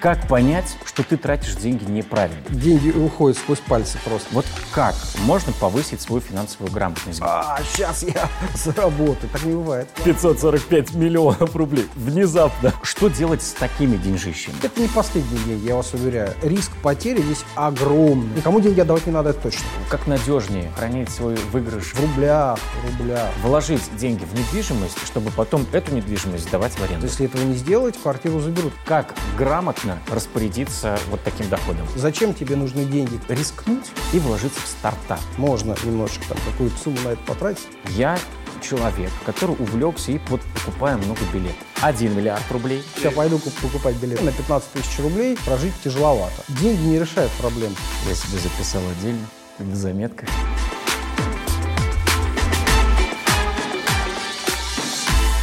Как 0.00 0.28
понять, 0.28 0.76
что 0.84 1.02
ты 1.02 1.16
тратишь 1.16 1.56
деньги 1.56 1.82
неправильно? 1.90 2.40
Деньги 2.50 2.90
уходят 2.90 3.36
сквозь 3.36 3.58
пальцы 3.58 3.98
просто. 4.04 4.28
Вот 4.30 4.46
как 4.72 4.94
можно 5.24 5.52
повысить 5.52 6.00
свою 6.00 6.20
финансовую 6.20 6.70
грамотность? 6.70 7.18
А, 7.20 7.58
сейчас 7.72 8.04
я 8.04 8.28
заработаю. 8.54 9.28
Так 9.32 9.42
не 9.42 9.54
бывает. 9.54 9.88
545 10.04 10.94
миллионов 10.94 11.56
рублей. 11.56 11.88
Внезапно. 11.96 12.72
Что 12.82 13.08
делать 13.08 13.42
с 13.42 13.52
такими 13.54 13.96
деньжищами? 13.96 14.54
Это 14.62 14.80
не 14.80 14.86
последние 14.86 15.42
деньги, 15.44 15.66
я 15.66 15.74
вас 15.74 15.92
уверяю. 15.92 16.32
Риск 16.42 16.70
потери 16.80 17.20
здесь 17.20 17.44
огромный. 17.56 18.36
Никому 18.36 18.60
деньги 18.60 18.80
отдавать 18.80 19.04
не 19.06 19.12
надо, 19.12 19.30
это 19.30 19.40
точно. 19.40 19.62
Как 19.88 20.06
надежнее 20.06 20.70
хранить 20.76 21.10
свой 21.10 21.34
выигрыш? 21.50 21.94
В 21.94 22.00
рублях, 22.00 22.60
в 22.84 22.98
рублях. 22.98 23.30
Вложить 23.42 23.82
деньги 23.96 24.22
в 24.24 24.32
недвижимость, 24.38 25.04
чтобы 25.04 25.32
потом 25.32 25.66
эту 25.72 25.92
недвижимость 25.92 26.44
сдавать 26.44 26.72
в 26.78 26.84
аренду. 26.84 27.06
Если 27.06 27.26
этого 27.26 27.42
не 27.42 27.54
сделать, 27.54 28.00
квартиру 28.00 28.38
заберут. 28.38 28.72
Как 28.84 29.16
грамотно 29.36 29.87
распорядиться 30.10 30.98
вот 31.10 31.22
таким 31.22 31.48
доходом? 31.48 31.86
Зачем 31.94 32.34
тебе 32.34 32.56
нужны 32.56 32.84
деньги? 32.84 33.20
Рискнуть 33.28 33.86
и 34.12 34.18
вложиться 34.18 34.60
в 34.60 34.66
стартап. 34.66 35.20
Можно 35.36 35.76
немножечко 35.84 36.28
там 36.28 36.38
какую-то 36.46 36.76
сумму 36.78 36.98
на 37.04 37.08
это 37.10 37.22
потратить. 37.24 37.68
Я 37.90 38.18
человек, 38.60 39.10
который 39.24 39.54
увлекся 39.58 40.12
и 40.12 40.20
вот 40.28 40.40
покупаю 40.54 40.98
много 40.98 41.20
билетов. 41.32 41.56
1 41.80 42.16
миллиард 42.16 42.42
рублей. 42.50 42.82
Я 43.02 43.10
пойду 43.12 43.38
куп- 43.38 43.54
покупать 43.62 43.96
билет 43.96 44.20
на 44.22 44.32
15 44.32 44.72
тысяч 44.72 44.98
рублей, 44.98 45.38
прожить 45.44 45.74
тяжеловато. 45.82 46.42
Деньги 46.48 46.82
не 46.82 46.98
решают 46.98 47.30
проблем. 47.32 47.72
Я 48.08 48.14
себе 48.14 48.38
записал 48.38 48.82
отдельно, 48.98 49.26
в 49.58 49.74
заметках. 49.74 50.28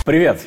Привет! 0.03 0.41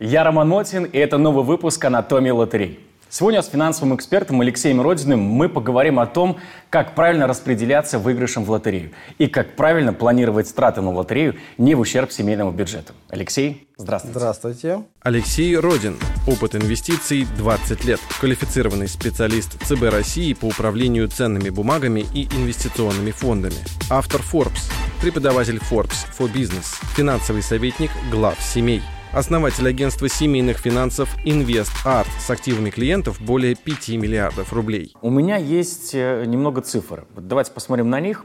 Я 0.00 0.24
Роман 0.24 0.48
Мотин, 0.48 0.84
и 0.84 0.98
это 0.98 1.18
новый 1.18 1.44
выпуск 1.44 1.84
«Анатомии 1.84 2.30
лотерей». 2.30 2.80
Сегодня 3.16 3.42
с 3.42 3.48
финансовым 3.48 3.94
экспертом 3.94 4.40
Алексеем 4.40 4.80
Родиным 4.80 5.20
мы 5.20 5.48
поговорим 5.48 6.00
о 6.00 6.06
том, 6.06 6.40
как 6.68 6.96
правильно 6.96 7.28
распределяться 7.28 8.00
выигрышем 8.00 8.44
в 8.44 8.50
лотерею 8.50 8.90
и 9.18 9.28
как 9.28 9.54
правильно 9.54 9.92
планировать 9.92 10.52
траты 10.52 10.80
на 10.80 10.90
лотерею 10.90 11.36
не 11.56 11.76
в 11.76 11.78
ущерб 11.78 12.10
семейному 12.10 12.50
бюджету. 12.50 12.92
Алексей, 13.10 13.68
здравствуйте. 13.76 14.18
Здравствуйте. 14.18 14.82
Алексей 15.00 15.56
Родин. 15.56 15.96
Опыт 16.26 16.56
инвестиций 16.56 17.24
20 17.38 17.84
лет. 17.84 18.00
Квалифицированный 18.18 18.88
специалист 18.88 19.64
ЦБ 19.64 19.92
России 19.92 20.32
по 20.32 20.46
управлению 20.46 21.06
ценными 21.06 21.50
бумагами 21.50 22.04
и 22.14 22.24
инвестиционными 22.24 23.12
фондами. 23.12 23.54
Автор 23.90 24.22
Forbes. 24.22 24.72
Преподаватель 25.00 25.60
Forbes 25.70 26.04
for 26.18 26.28
Business. 26.32 26.66
Финансовый 26.96 27.44
советник 27.44 27.92
глав 28.10 28.42
семей. 28.42 28.82
Основатель 29.14 29.68
агентства 29.68 30.08
семейных 30.08 30.58
финансов 30.58 31.08
Invest 31.24 31.70
Art 31.86 32.08
с 32.18 32.28
активами 32.30 32.70
клиентов 32.70 33.20
более 33.20 33.54
5 33.54 33.90
миллиардов 33.90 34.52
рублей. 34.52 34.92
У 35.02 35.08
меня 35.08 35.36
есть 35.36 35.94
э, 35.94 36.24
немного 36.26 36.62
цифр. 36.62 37.06
Давайте 37.16 37.52
посмотрим 37.52 37.88
на 37.90 38.00
них. 38.00 38.24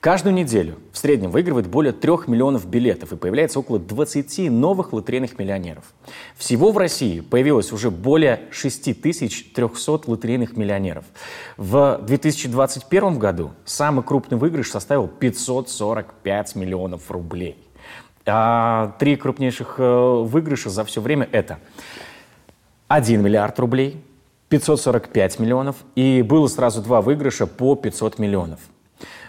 Каждую 0.00 0.34
неделю 0.34 0.76
в 0.92 0.98
среднем 0.98 1.30
выигрывает 1.30 1.68
более 1.68 1.94
3 1.94 2.26
миллионов 2.26 2.66
билетов 2.66 3.14
и 3.14 3.16
появляется 3.16 3.60
около 3.60 3.78
20 3.78 4.50
новых 4.50 4.92
лотерейных 4.92 5.38
миллионеров. 5.38 5.84
Всего 6.36 6.70
в 6.70 6.76
России 6.76 7.20
появилось 7.20 7.72
уже 7.72 7.90
более 7.90 8.42
6300 8.50 10.02
лотерейных 10.06 10.54
миллионеров. 10.54 11.06
В 11.56 11.98
2021 12.06 13.18
году 13.18 13.52
самый 13.64 14.04
крупный 14.04 14.36
выигрыш 14.36 14.70
составил 14.70 15.08
545 15.08 16.56
миллионов 16.56 17.10
рублей. 17.10 17.65
А 18.28 18.92
три 18.98 19.14
крупнейших 19.16 19.76
э, 19.78 20.22
выигрыша 20.24 20.68
за 20.68 20.84
все 20.84 21.00
время 21.00 21.28
это 21.30 21.58
1 22.88 23.22
миллиард 23.22 23.58
рублей, 23.60 24.02
545 24.48 25.38
миллионов 25.38 25.76
и 25.94 26.22
было 26.22 26.48
сразу 26.48 26.82
два 26.82 27.00
выигрыша 27.02 27.46
по 27.46 27.76
500 27.76 28.18
миллионов. 28.18 28.58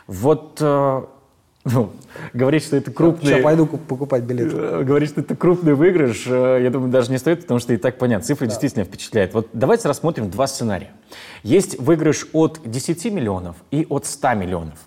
Вот 0.08 0.58
э, 0.62 1.02
ну, 1.66 1.92
говорить, 2.34 2.64
что 2.64 2.76
это 2.76 2.92
крупный... 2.92 3.34
Сейчас 3.34 3.44
пойду 3.44 3.68
куп- 3.68 3.86
покупать 3.86 4.24
билет. 4.24 4.52
Э, 4.52 4.84
Говорить, 4.84 5.10
что 5.12 5.22
это 5.22 5.36
крупный 5.36 5.76
выигрыш, 5.76 6.26
я 6.26 6.70
думаю, 6.72 6.90
даже 6.92 7.12
не 7.12 7.20
стоит, 7.20 7.42
потому 7.42 7.60
что 7.60 7.74
и 7.74 7.78
так 7.78 8.00
понятно. 8.00 8.26
Цифра 8.26 8.48
действительно 8.48 8.84
впечатляет. 8.86 9.34
Вот 9.36 9.50
давайте 9.54 9.88
рассмотрим 9.88 10.32
два 10.32 10.48
сценария. 10.48 10.90
Есть 11.44 11.80
выигрыш 11.80 12.28
от 12.34 12.62
10 12.66 13.06
миллионов 13.14 13.58
и 13.70 13.86
от 13.90 14.08
100 14.08 14.34
миллионов. 14.34 14.80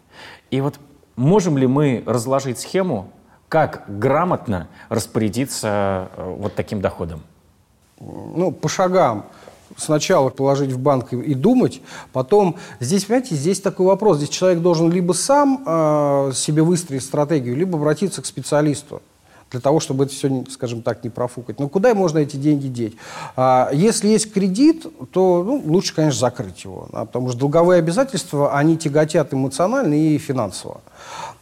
И 0.50 0.60
вот 0.60 0.81
можем 1.15 1.59
ли 1.59 1.69
мы 1.69 2.03
разложить 2.06 2.59
схему, 2.59 3.12
как 3.50 3.84
грамотно 3.87 4.69
распорядиться 4.88 6.09
э, 6.16 6.34
вот 6.38 6.55
таким 6.55 6.81
доходом? 6.81 7.22
ну, 8.00 8.50
по 8.50 8.69
шагам. 8.69 9.27
Сначала 9.77 10.31
положить 10.31 10.72
в 10.72 10.78
банк 10.81 11.12
и, 11.12 11.33
думать, 11.33 11.81
потом 12.12 12.56
здесь, 12.81 13.05
понимаете, 13.05 13.37
здесь 13.37 13.61
такой 13.61 13.87
вопрос. 13.87 14.16
Здесь 14.16 14.31
человек 14.31 14.61
должен 14.61 14.91
либо 14.91 15.12
сам 15.12 15.62
э, 15.65 16.33
себе 16.34 16.62
выстроить 16.62 17.05
стратегию, 17.05 17.56
либо 17.56 17.78
обратиться 17.78 18.21
к 18.21 18.27
специалисту 18.27 19.00
для 19.53 19.61
того, 19.61 19.78
чтобы 19.78 20.05
это 20.05 20.12
все, 20.12 20.44
скажем 20.50 20.82
так, 20.82 21.05
не 21.05 21.11
профукать. 21.11 21.61
Но 21.61 21.69
куда 21.69 21.94
можно 21.94 22.19
эти 22.19 22.37
деньги 22.37 22.67
деть? 22.67 22.97
А, 23.37 23.71
если 23.72 24.09
есть 24.09 24.32
кредит, 24.32 24.87
то 25.12 25.44
ну, 25.44 25.62
лучше, 25.65 25.94
конечно, 25.94 26.19
закрыть 26.19 26.65
его, 26.65 26.88
да, 26.93 27.05
потому 27.05 27.28
что 27.31 27.38
долговые 27.38 27.78
обязательства, 27.78 28.56
они 28.56 28.77
тяготят 28.77 29.32
эмоционально 29.32 29.94
и 29.94 30.19
финансово. 30.19 30.81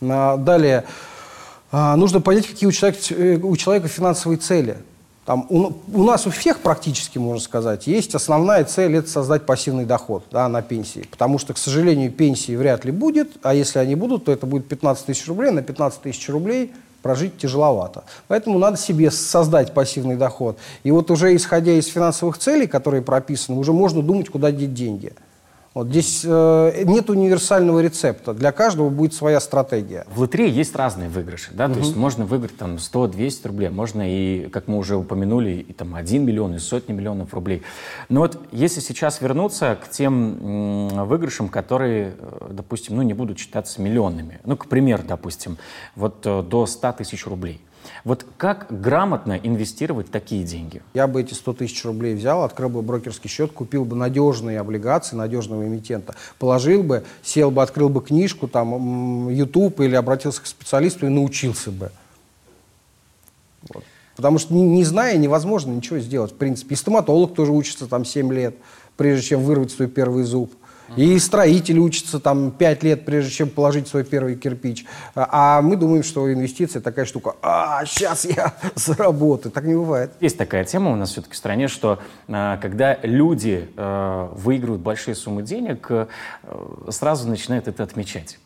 А, 0.02 0.36
далее, 0.36 0.84
нужно 1.72 2.20
понять, 2.20 2.46
какие 2.46 2.68
у 2.68 2.72
человека, 2.72 3.00
э, 3.10 3.36
у 3.36 3.56
человека 3.56 3.88
финансовые 3.88 4.38
цели. 4.38 4.78
Там, 5.26 5.46
у, 5.50 5.72
у 5.92 6.04
нас 6.04 6.26
у 6.26 6.30
всех 6.30 6.60
практически, 6.60 7.18
можно 7.18 7.42
сказать, 7.42 7.86
есть 7.86 8.14
основная 8.14 8.64
цель– 8.64 8.96
это 8.96 9.10
создать 9.10 9.44
пассивный 9.44 9.84
доход 9.84 10.24
да, 10.30 10.48
на 10.48 10.62
пенсии. 10.62 11.06
Потому 11.10 11.38
что, 11.38 11.52
к 11.52 11.58
сожалению, 11.58 12.10
пенсии 12.10 12.56
вряд 12.56 12.86
ли 12.86 12.92
будет, 12.92 13.32
а 13.42 13.52
если 13.52 13.78
они 13.78 13.94
будут, 13.94 14.24
то 14.24 14.32
это 14.32 14.46
будет 14.46 14.68
15 14.68 15.04
тысяч 15.04 15.28
рублей. 15.28 15.50
На 15.50 15.62
15 15.62 16.00
тысяч 16.00 16.26
рублей 16.30 16.72
прожить 17.02 17.36
тяжеловато. 17.36 18.04
Поэтому 18.26 18.58
надо 18.58 18.78
себе 18.78 19.10
создать 19.10 19.74
пассивный 19.74 20.16
доход. 20.16 20.58
И 20.82 20.90
вот 20.90 21.10
уже 21.10 21.36
исходя 21.36 21.72
из 21.72 21.86
финансовых 21.88 22.38
целей, 22.38 22.66
которые 22.66 23.02
прописаны, 23.02 23.58
уже 23.58 23.74
можно 23.74 24.02
думать, 24.02 24.30
куда 24.30 24.50
деть 24.50 24.72
деньги. 24.72 25.12
Вот 25.74 25.88
здесь 25.88 26.22
э, 26.24 26.84
нет 26.84 27.10
универсального 27.10 27.80
рецепта. 27.80 28.34
Для 28.34 28.52
каждого 28.52 28.88
будет 28.88 29.14
своя 29.14 29.38
стратегия. 29.38 30.06
В 30.10 30.20
лотерее 30.20 30.50
есть 30.50 30.74
разные 30.74 31.08
выигрыши, 31.08 31.50
да, 31.52 31.68
то 31.68 31.78
есть 31.78 31.94
можно 31.94 32.24
выиграть 32.24 32.56
там 32.56 32.76
100-200 32.76 33.46
рублей, 33.48 33.68
можно 33.68 34.02
и, 34.04 34.48
как 34.48 34.66
мы 34.66 34.78
уже 34.78 34.96
упомянули, 34.96 35.64
и 35.68 35.72
там 35.72 35.94
1 35.94 36.24
миллион, 36.24 36.54
и 36.54 36.58
сотни 36.58 36.92
миллионов 36.92 37.34
рублей. 37.34 37.62
Но 38.08 38.20
вот 38.20 38.40
если 38.50 38.80
сейчас 38.80 39.20
вернуться 39.20 39.78
к 39.82 39.90
тем 39.90 40.88
м, 40.90 41.06
выигрышам, 41.06 41.48
которые, 41.48 42.14
э, 42.18 42.48
допустим, 42.50 42.96
ну 42.96 43.02
не 43.02 43.14
будут 43.14 43.38
считаться 43.38 43.80
миллионными, 43.82 44.40
ну, 44.44 44.56
к 44.56 44.66
примеру, 44.66 45.02
допустим, 45.06 45.58
вот 45.94 46.22
э, 46.24 46.42
до 46.42 46.66
100 46.66 46.92
тысяч 46.92 47.26
рублей. 47.26 47.60
Вот 48.08 48.24
как 48.38 48.68
грамотно 48.70 49.34
инвестировать 49.34 50.10
такие 50.10 50.42
деньги? 50.42 50.80
Я 50.94 51.06
бы 51.06 51.20
эти 51.20 51.34
100 51.34 51.52
тысяч 51.52 51.84
рублей 51.84 52.14
взял, 52.14 52.42
открыл 52.42 52.70
бы 52.70 52.80
брокерский 52.80 53.28
счет, 53.28 53.52
купил 53.52 53.84
бы 53.84 53.96
надежные 53.96 54.60
облигации 54.60 55.14
надежного 55.14 55.66
эмитента, 55.66 56.14
положил 56.38 56.82
бы, 56.82 57.04
сел 57.22 57.50
бы, 57.50 57.62
открыл 57.62 57.90
бы 57.90 58.00
книжку, 58.00 58.48
там, 58.48 59.28
YouTube 59.28 59.80
или 59.80 59.94
обратился 59.94 60.40
к 60.40 60.46
специалисту 60.46 61.04
и 61.04 61.10
научился 61.10 61.70
бы. 61.70 61.92
Вот. 63.68 63.84
Потому 64.16 64.38
что 64.38 64.54
не, 64.54 64.62
не 64.62 64.84
зная, 64.84 65.18
невозможно 65.18 65.72
ничего 65.72 65.98
сделать, 65.98 66.32
в 66.32 66.36
принципе. 66.36 66.76
И 66.76 66.78
стоматолог 66.78 67.34
тоже 67.34 67.52
учится 67.52 67.88
там 67.88 68.06
7 68.06 68.32
лет, 68.32 68.56
прежде 68.96 69.28
чем 69.28 69.42
вырвать 69.42 69.70
свой 69.70 69.86
первый 69.86 70.24
зуб. 70.24 70.50
И 70.96 71.18
строитель 71.18 71.78
учится 71.78 72.18
там 72.18 72.50
5 72.50 72.82
лет, 72.82 73.04
прежде 73.04 73.30
чем 73.30 73.50
положить 73.50 73.88
свой 73.88 74.04
первый 74.04 74.36
кирпич. 74.36 74.86
А, 75.14 75.58
а 75.58 75.62
мы 75.62 75.76
думаем, 75.76 76.02
что 76.02 76.32
инвестиция 76.32 76.80
такая 76.80 77.04
штука. 77.04 77.34
А, 77.42 77.84
сейчас 77.84 78.24
я 78.24 78.54
заработаю. 78.74 79.52
Так 79.52 79.64
не 79.64 79.74
бывает. 79.74 80.12
Есть 80.20 80.38
такая 80.38 80.64
тема 80.64 80.92
у 80.92 80.96
нас 80.96 81.10
все-таки 81.10 81.34
в 81.34 81.36
стране, 81.36 81.68
что 81.68 81.98
э, 82.26 82.58
когда 82.60 82.98
люди 83.02 83.68
э, 83.76 84.28
выигрывают 84.32 84.82
большие 84.82 85.14
суммы 85.14 85.42
денег, 85.42 85.86
э, 85.90 86.06
сразу 86.90 87.28
начинают 87.28 87.68
это 87.68 87.82
отмечать. 87.82 88.38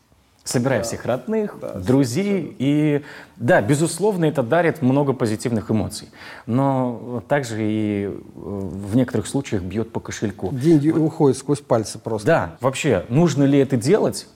Собирая 0.44 0.82
всех 0.82 1.04
родных, 1.06 1.56
друзей. 1.76 2.56
И 2.58 3.02
да, 3.36 3.62
безусловно, 3.62 4.24
это 4.24 4.42
дарит 4.42 4.82
много 4.82 5.12
позитивных 5.12 5.70
эмоций. 5.70 6.08
Но 6.46 7.22
также 7.28 7.62
и 7.62 8.04
э, 8.06 8.10
в 8.34 8.96
некоторых 8.96 9.28
случаях 9.28 9.62
бьет 9.62 9.92
по 9.92 10.00
кошельку. 10.00 10.50
Деньги 10.52 10.90
уходят 10.90 11.38
сквозь 11.38 11.60
пальцы 11.60 11.98
просто. 11.98 12.26
Да, 12.26 12.56
вообще, 12.60 13.04
нужно 13.08 13.44
ли 13.44 13.58
это 13.58 13.76
делать? 13.76 14.26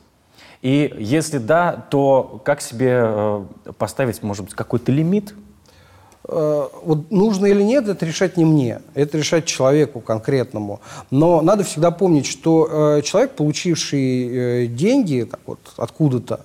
И 0.63 0.95
если 0.99 1.39
да, 1.39 1.73
то 1.91 2.41
как 2.45 2.61
себе 2.61 3.01
э, 3.03 3.45
поставить, 3.77 4.23
может 4.23 4.45
быть, 4.45 4.55
какой-то 4.55 4.93
лимит? 4.93 5.35
Э, 6.29 6.69
вот 6.83 7.11
нужно 7.11 7.47
или 7.47 7.63
нет, 7.63 7.89
это 7.89 8.05
решать 8.05 8.37
не 8.37 8.45
мне, 8.45 8.81
это 8.95 9.19
решать 9.19 9.45
человеку 9.45 10.01
конкретному. 10.01 10.81
Но 11.11 11.41
надо 11.41 11.63
всегда 11.65 11.91
помнить, 11.91 12.27
что 12.27 12.97
э, 12.99 13.03
человек, 13.03 13.33
получивший 13.33 14.65
э, 14.65 14.67
деньги 14.67 15.27
так 15.31 15.41
вот, 15.47 15.61
откуда-то, 15.77 16.41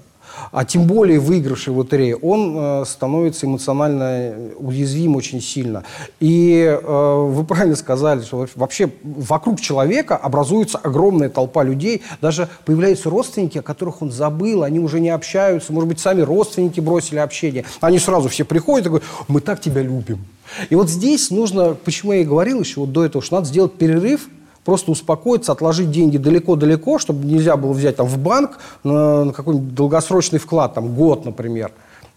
а 0.52 0.66
тем 0.66 0.86
более 0.86 1.20
выигравший 1.20 1.74
в 1.74 1.78
лотерее, 1.78 2.16
он 2.16 2.56
э, 2.58 2.86
становится 2.86 3.46
эмоционально 3.46 4.52
уязвим 4.58 5.16
очень 5.16 5.42
сильно. 5.42 5.84
И 6.20 6.62
э, 6.62 7.26
вы 7.30 7.44
правильно 7.44 7.76
сказали, 7.76 8.22
что 8.22 8.48
вообще 8.56 8.90
вокруг 9.04 9.62
человека 9.62 10.18
образуется 10.18 10.78
огромная 10.78 11.30
толпа 11.30 11.64
людей, 11.64 12.02
даже 12.22 12.50
появляются 12.66 13.10
родственники, 13.10 13.58
о 13.58 13.62
которых 13.62 14.02
он 14.02 14.12
забыл, 14.12 14.64
они 14.64 14.80
уже 14.80 15.00
не 15.00 15.10
общаются, 15.10 15.74
может 15.74 15.88
быть, 15.88 16.00
сами 16.00 16.22
родственники 16.22 16.80
бросили 16.80 17.20
общение. 17.20 17.66
Они 17.80 18.00
сразу 18.00 18.30
все 18.30 18.44
приходят 18.46 18.86
и 18.86 18.90
говорят, 18.90 19.08
мы 19.28 19.42
так 19.42 19.62
тебя 19.62 19.82
любим. 19.82 20.26
И 20.70 20.76
вот 20.76 20.90
здесь 20.90 21.32
нужно, 21.32 21.74
почему 21.74 22.14
я 22.14 22.22
и 22.22 22.26
говорил 22.26 22.60
еще 22.60 22.82
вот 22.82 22.92
до 22.92 23.06
этого, 23.06 23.24
что 23.24 23.36
надо 23.36 23.48
сделать 23.48 23.74
перерыв, 23.74 24.28
просто 24.64 24.92
успокоиться, 24.92 25.52
отложить 25.52 25.92
деньги 25.92 26.18
далеко-далеко, 26.18 27.00
чтобы 27.00 27.26
нельзя 27.26 27.58
было 27.58 27.74
взять 27.74 27.96
там 27.96 28.08
в 28.08 28.18
банк 28.18 28.60
на, 28.84 29.26
на 29.26 29.34
какой-нибудь 29.34 29.74
долгосрочный 29.74 30.40
вклад, 30.40 30.74
там 30.74 30.94
год, 30.94 31.26
например, 31.26 31.72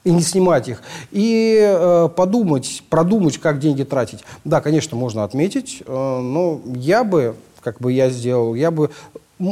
и 0.05 0.11
не 0.11 0.21
снимать 0.21 0.69
их. 0.69 0.83
И 1.11 1.59
э, 1.61 2.09
подумать, 2.15 2.83
продумать, 2.91 3.39
как 3.39 3.59
деньги 3.59 3.83
тратить. 3.83 4.25
Да, 4.45 4.61
конечно, 4.61 4.97
можно 4.97 5.25
отметить, 5.25 5.83
э, 5.87 5.93
но 5.93 6.61
я 6.75 7.05
бы, 7.05 7.35
как 7.63 7.81
бы 7.81 7.93
я 7.93 8.11
сделал, 8.11 8.55
я 8.55 8.71
бы 8.71 8.91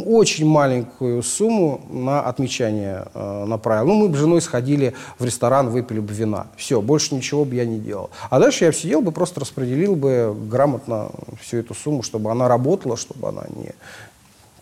очень 0.00 0.47
маленькую 0.47 1.23
сумму 1.23 1.81
на 1.91 2.21
отмечание 2.21 3.06
э, 3.15 3.44
направил. 3.47 3.87
Ну, 3.87 3.94
мы 3.94 4.09
бы 4.09 4.17
с 4.17 4.21
женой 4.21 4.41
сходили 4.41 4.94
в 5.19 5.25
ресторан, 5.25 5.69
выпили 5.71 6.00
бы 6.00 6.12
вина. 6.12 6.47
Все, 6.56 6.81
больше 6.81 7.15
ничего 7.15 7.44
бы 7.44 7.55
я 7.55 7.65
не 7.65 7.79
делал. 7.79 8.11
А 8.31 8.39
дальше 8.39 8.65
я 8.65 8.73
сидел 8.73 9.03
бы, 9.03 9.12
просто 9.12 9.41
распределил 9.41 9.97
бы 9.97 10.35
грамотно 10.49 11.11
всю 11.41 11.59
эту 11.59 11.75
сумму, 11.75 12.03
чтобы 12.03 12.31
она 12.31 12.49
работала, 12.49 12.97
чтобы 12.97 13.29
она 13.29 13.43
не, 13.56 13.73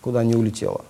куда 0.01 0.23
не 0.23 0.35
улетела. 0.35 0.81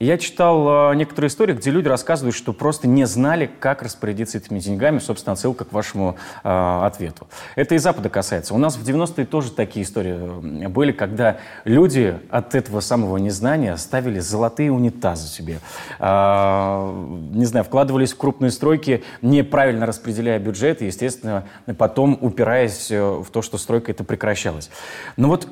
Я 0.00 0.16
читал 0.16 0.92
э, 0.92 0.94
некоторые 0.94 1.28
истории, 1.28 1.54
где 1.54 1.72
люди 1.72 1.88
рассказывают, 1.88 2.36
что 2.36 2.52
просто 2.52 2.86
не 2.86 3.04
знали, 3.04 3.50
как 3.58 3.82
распорядиться 3.82 4.38
этими 4.38 4.60
деньгами. 4.60 5.00
Собственно, 5.00 5.32
отсылка 5.32 5.64
к 5.64 5.72
вашему 5.72 6.16
э, 6.44 6.80
ответу. 6.84 7.26
Это 7.56 7.74
и 7.74 7.78
Запада 7.78 8.08
касается. 8.08 8.54
У 8.54 8.58
нас 8.58 8.76
в 8.76 8.88
90-е 8.88 9.26
тоже 9.26 9.50
такие 9.50 9.84
истории 9.84 10.68
были, 10.68 10.92
когда 10.92 11.38
люди 11.64 12.16
от 12.30 12.54
этого 12.54 12.78
самого 12.78 13.16
незнания 13.16 13.76
ставили 13.76 14.20
золотые 14.20 14.70
унитазы 14.70 15.26
себе. 15.26 15.58
Э, 15.98 16.92
не 17.32 17.44
знаю, 17.44 17.64
вкладывались 17.64 18.12
в 18.12 18.18
крупные 18.18 18.52
стройки, 18.52 19.02
неправильно 19.20 19.84
распределяя 19.84 20.38
бюджет, 20.38 20.80
и, 20.80 20.86
естественно, 20.86 21.48
потом 21.76 22.16
упираясь 22.20 22.92
э, 22.92 23.02
в 23.02 23.26
то, 23.32 23.42
что 23.42 23.58
стройка 23.58 23.90
это 23.90 24.04
прекращалась. 24.04 24.70
Но 25.16 25.26
вот 25.26 25.48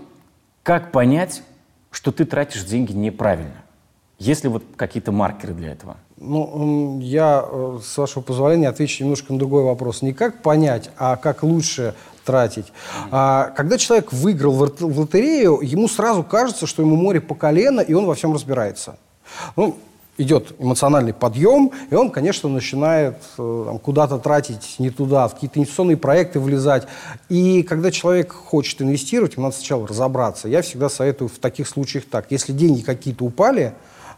как 0.63 0.93
понять, 0.93 1.43
что 1.91 2.13
ты 2.13 2.25
тратишь 2.25 2.63
деньги 2.63 2.93
неправильно? 2.93 3.66
Есть 4.19 4.45
ли 4.45 4.49
вот 4.49 4.63
какие-то 4.77 5.13
маркеры 5.13 5.53
для 5.53 5.73
этого? 5.73 5.97
Ну, 6.17 6.99
я, 7.03 7.45
э, 7.47 7.79
с 7.85 7.99
вашего 7.99 8.23
позволения, 8.23 8.69
отвечу 8.69 9.05
немножко 9.05 9.33
на 9.33 9.39
другой 9.39 9.65
вопрос. 9.65 10.01
Не 10.01 10.15
как 10.15 10.43
понять, 10.43 10.91
а 10.97 11.17
как 11.17 11.43
лучше 11.43 11.95
тратить. 12.25 12.73
А, 13.11 13.53
когда 13.57 13.79
человек 13.79 14.13
выиграл 14.13 14.53
в 14.53 14.99
лотерею, 14.99 15.61
ему 15.63 15.89
сразу 15.89 16.25
кажется, 16.25 16.67
что 16.67 16.83
ему 16.83 16.97
море 16.97 17.21
по 17.21 17.35
колено, 17.35 17.81
и 17.81 17.93
он 17.93 18.07
во 18.07 18.15
всем 18.15 18.33
разбирается. 18.33 18.99
Ну, 19.55 19.77
идет 20.19 20.55
эмоциональный 20.59 21.13
подъем, 21.13 21.71
и 21.91 21.95
он, 21.95 22.11
конечно, 22.11 22.49
начинает 22.49 23.19
э, 23.39 23.79
куда-то 23.83 24.19
тратить 24.19 24.77
не 24.79 24.91
туда, 24.91 25.29
в 25.29 25.35
какие-то 25.35 25.59
инвестиционные 25.59 25.97
проекты 25.97 26.41
влезать. 26.41 26.87
И 27.29 27.63
когда 27.63 27.91
человек 27.91 28.33
хочет 28.33 28.81
инвестировать, 28.83 29.35
ему 29.35 29.45
надо 29.45 29.57
сначала 29.57 29.87
разобраться. 29.87 30.49
Я 30.49 30.63
всегда 30.63 30.89
советую 30.89 31.29
в 31.29 31.39
таких 31.39 31.69
случаях 31.69 32.05
так. 32.11 32.27
Если 32.31 32.53
деньги 32.53 32.81
какие-то 32.81 33.25
упали, 33.25 33.75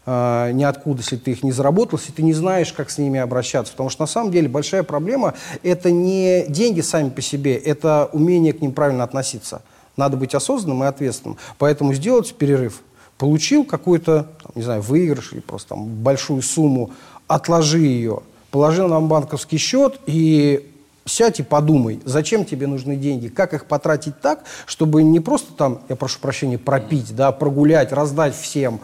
э, 0.09 0.51
ниоткуда, 0.53 1.01
если 1.01 1.17
ты 1.17 1.31
их 1.31 1.43
не 1.43 1.51
заработал, 1.51 1.99
если 1.99 2.11
ты 2.11 2.23
не 2.23 2.33
знаешь, 2.33 2.73
как 2.73 2.89
с 2.89 2.97
ними 2.97 3.19
обращаться. 3.19 3.71
Потому 3.73 3.89
что 3.89 4.03
на 4.03 4.07
самом 4.07 4.31
деле 4.31 4.47
большая 4.49 4.83
проблема– 4.83 5.35
это 5.63 5.91
не 5.91 6.45
деньги 6.47 6.81
сами 6.81 7.09
по 7.09 7.21
себе, 7.21 7.55
это 7.55 8.09
умение 8.11 8.53
к 8.53 8.61
ним 8.61 8.71
правильно 8.71 9.03
относиться. 9.03 9.61
Надо 9.97 10.17
быть 10.17 10.33
осознанным 10.33 10.83
и 10.83 10.87
ответственным. 10.87 11.37
Поэтому 11.57 11.93
сделать 11.93 12.33
перерыв. 12.33 12.81
Получил 13.17 13.65
какой-то, 13.65 14.27
не 14.55 14.63
знаю, 14.63 14.81
выигрыш 14.81 15.33
или 15.33 15.41
просто 15.41 15.69
там 15.69 15.85
большую 15.85 16.41
сумму, 16.41 16.91
отложи 17.27 17.79
ее, 17.79 18.21
положил 18.49 18.87
на 18.87 19.01
банковский 19.01 19.57
счет 19.57 19.99
и 20.05 20.71
сядь 21.05 21.39
и 21.39 21.43
подумай, 21.43 21.99
зачем 22.05 22.45
тебе 22.45 22.67
нужны 22.67 22.95
деньги, 22.95 23.27
как 23.27 23.53
их 23.53 23.65
потратить 23.65 24.21
так, 24.21 24.43
чтобы 24.65 25.03
не 25.03 25.19
просто 25.19 25.53
там, 25.53 25.81
я 25.89 25.95
прошу 25.95 26.19
прощения, 26.19 26.57
пропить, 26.57 27.15
да, 27.15 27.31
прогулять, 27.31 27.91
раздать 27.91 28.35
всем, 28.35 28.79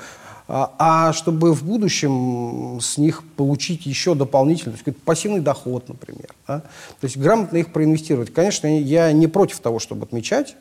а, 0.48 0.74
а 0.78 1.14
чтобы 1.14 1.54
в 1.54 1.64
будущем 1.64 2.80
с 2.80 2.98
них 2.98 3.24
получить 3.36 3.86
еще 3.86 4.14
дополнительный, 4.14 4.78
то 4.78 4.84
есть 4.86 5.02
пассивный 5.02 5.40
доход, 5.40 5.90
например. 5.90 6.36
Да? 6.48 6.60
То 6.60 7.06
есть 7.06 7.18
грамотно 7.18 7.58
их 7.58 7.74
проинвестировать. 7.74 8.34
Конечно, 8.34 8.68
я 8.80 9.12
не 9.12 9.28
против 9.28 9.60
того, 9.60 9.80
чтобы 9.80 10.06
отмечать, 10.06 10.56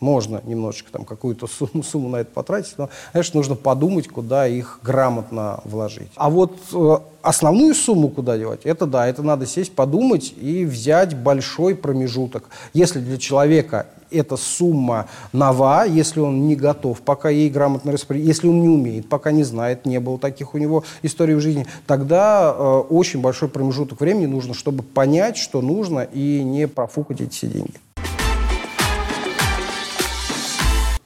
можно 0.00 0.40
немножечко 0.44 0.92
там 0.92 1.04
какую-то 1.04 1.46
сумму, 1.46 1.82
сумму 1.82 2.08
на 2.08 2.16
это 2.16 2.30
потратить, 2.30 2.74
но, 2.78 2.88
конечно, 3.12 3.38
нужно 3.38 3.54
подумать, 3.54 4.08
куда 4.08 4.46
их 4.46 4.80
грамотно 4.82 5.60
вложить. 5.64 6.10
А 6.16 6.30
вот 6.30 6.56
э, 6.72 6.98
основную 7.22 7.74
сумму 7.74 8.08
куда 8.08 8.38
девать, 8.38 8.60
это 8.64 8.86
да, 8.86 9.06
это 9.06 9.22
надо 9.22 9.46
сесть, 9.46 9.74
подумать 9.74 10.32
и 10.40 10.64
взять 10.64 11.16
большой 11.16 11.74
промежуток. 11.74 12.44
Если 12.72 13.00
для 13.00 13.18
человека 13.18 13.86
эта 14.10 14.36
сумма 14.36 15.06
нова, 15.32 15.84
если 15.84 16.20
он 16.20 16.46
не 16.46 16.56
готов 16.56 17.00
пока 17.02 17.28
ей 17.28 17.50
грамотно 17.50 17.92
распределить, 17.92 18.28
если 18.28 18.48
он 18.48 18.60
не 18.62 18.68
умеет, 18.68 19.08
пока 19.08 19.32
не 19.32 19.44
знает, 19.44 19.86
не 19.86 20.00
было 20.00 20.18
таких 20.18 20.54
у 20.54 20.58
него 20.58 20.84
историй 21.02 21.34
в 21.34 21.40
жизни, 21.40 21.66
тогда 21.86 22.54
э, 22.56 22.78
очень 22.88 23.20
большой 23.20 23.48
промежуток 23.48 24.00
времени 24.00 24.26
нужно, 24.26 24.54
чтобы 24.54 24.82
понять, 24.82 25.36
что 25.36 25.60
нужно, 25.60 26.00
и 26.00 26.42
не 26.42 26.68
профукать 26.68 27.20
эти 27.20 27.30
все 27.30 27.46
деньги. 27.48 27.74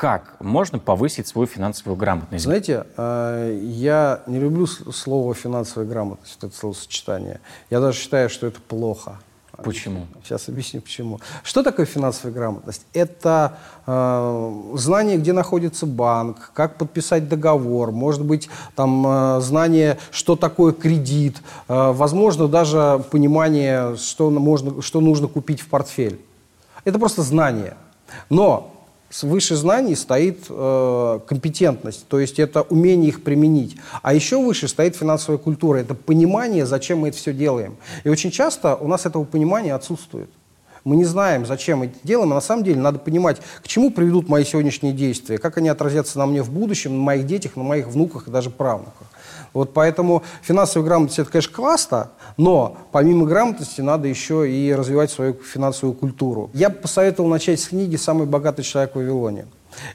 Как 0.03 0.35
можно 0.41 0.81
повысить 0.81 1.29
свою 1.29 1.47
финансовую 1.47 1.95
грамотность? 1.97 2.43
Знаете, 2.43 2.87
э, 2.97 3.61
я 3.63 4.23
не 4.27 4.41
люблю 4.41 4.67
слово 4.67 5.33
финансовая 5.33 5.89
грамотность, 5.89 6.39
это 6.43 6.53
словосочетание. 6.53 7.39
Я 7.71 7.79
даже 7.79 8.01
считаю, 8.01 8.29
что 8.29 8.49
это 8.49 8.61
плохо. 8.61 9.21
Почему? 9.63 10.09
Сейчас 10.25 10.49
объясню 10.49 10.81
почему. 10.81 11.21
Что 11.45 11.63
такое 11.63 11.87
финансовая 11.87 12.35
грамотность? 12.35 12.85
Это 12.93 13.59
э, 13.87 14.73
знание, 14.75 15.19
где 15.19 15.33
находится 15.33 15.87
банк, 15.87 16.51
как 16.53 16.79
подписать 16.79 17.29
договор, 17.29 17.93
может 17.93 18.25
быть, 18.25 18.49
там 18.75 19.07
э, 19.07 19.41
знание, 19.41 19.99
что 20.11 20.35
такое 20.35 20.73
кредит, 20.73 21.37
э, 21.69 21.93
возможно, 21.93 22.49
даже 22.49 23.05
понимание, 23.13 23.97
что, 23.99 24.31
можно, 24.31 24.83
что 24.83 25.01
нужно 25.01 25.29
купить 25.29 25.61
в 25.61 25.69
портфель. 25.69 26.21
Это 26.85 26.99
просто 26.99 27.23
знание. 27.23 27.77
Но 28.29 28.72
выше 29.21 29.57
знаний 29.57 29.95
стоит 29.95 30.47
э, 30.49 31.21
компетентность, 31.27 32.07
то 32.09 32.19
есть 32.19 32.39
это 32.39 32.63
умение 32.63 33.09
их 33.09 33.23
применить. 33.23 33.77
А 34.01 34.15
еще 34.15 34.43
выше 34.43 34.69
стоит 34.69 34.97
финансовая 34.97 35.39
культура, 35.39 35.79
это 35.79 35.95
понимание, 35.95 36.65
зачем 36.65 37.01
мы 37.01 37.09
это 37.09 37.19
все 37.19 37.33
делаем. 37.33 37.77
И 38.05 38.09
очень 38.09 38.31
часто 38.31 38.75
у 38.77 38.89
нас 38.89 39.05
этого 39.05 39.25
понимания 39.25 39.75
отсутствует. 39.75 40.31
Мы 40.85 40.97
не 40.97 41.05
знаем, 41.05 41.47
зачем 41.47 41.81
мы 41.81 41.87
это 41.87 41.99
делаем, 42.03 42.33
а 42.33 42.35
на 42.37 42.41
самом 42.41 42.65
деле 42.65 42.81
надо 42.81 42.99
понимать, 42.99 43.39
к 43.63 43.69
чему 43.69 43.91
приведут 43.91 44.29
мои 44.29 44.45
сегодняшние 44.45 44.93
действия, 44.93 45.39
как 45.39 45.59
они 45.59 45.69
отразятся 45.69 46.19
на 46.19 46.27
мне 46.27 46.43
в 46.43 46.51
будущем, 46.51 46.97
на 46.97 47.03
моих 47.03 47.27
детях, 47.27 47.55
на 47.57 47.63
моих 47.63 47.89
внуках 47.89 48.27
и 48.27 48.31
даже 48.31 48.51
правнуках. 48.51 49.07
Вот 49.53 49.73
поэтому 49.73 50.23
финансовая 50.43 50.87
грамотность– 50.87 51.19
это, 51.21 51.31
конечно, 51.31 51.55
классно, 51.55 52.11
но 52.37 52.77
помимо 52.91 53.27
грамотности 53.27 53.81
надо 53.81 54.09
еще 54.09 54.51
и 54.51 54.73
развивать 54.75 55.11
свою 55.11 55.35
финансовую 55.35 55.95
культуру. 55.95 56.51
Я 56.55 56.71
бы 56.71 56.77
посоветовал 56.77 57.29
начать 57.29 57.61
с 57.61 57.69
книги 57.69 57.97
«Самый 57.97 58.27
богатый 58.27 58.63
человек 58.63 58.93
в 58.93 58.97
Вавилоне». 58.97 59.47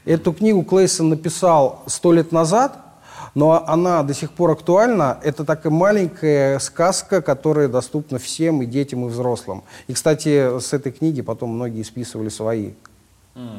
Эту 0.04 0.32
книгу 0.32 0.62
Клейсон 0.62 1.08
написал 1.08 1.82
сто 1.86 2.12
лет 2.12 2.32
назад, 2.32 2.76
но 3.34 3.64
она 3.66 4.02
до 4.02 4.14
сих 4.14 4.32
пор 4.32 4.52
актуальна. 4.52 5.18
Это 5.22 5.44
такая 5.44 5.72
маленькая 5.72 6.58
сказка, 6.58 7.22
которая 7.22 7.68
доступна 7.68 8.18
всем, 8.18 8.62
и 8.62 8.66
детям, 8.66 9.06
и 9.06 9.08
взрослым. 9.08 9.62
И, 9.86 9.92
кстати, 9.92 10.58
с 10.58 10.72
этой 10.72 10.92
книги 10.92 11.20
потом 11.20 11.50
многие 11.50 11.82
списывали 11.82 12.28
свои 12.28 12.72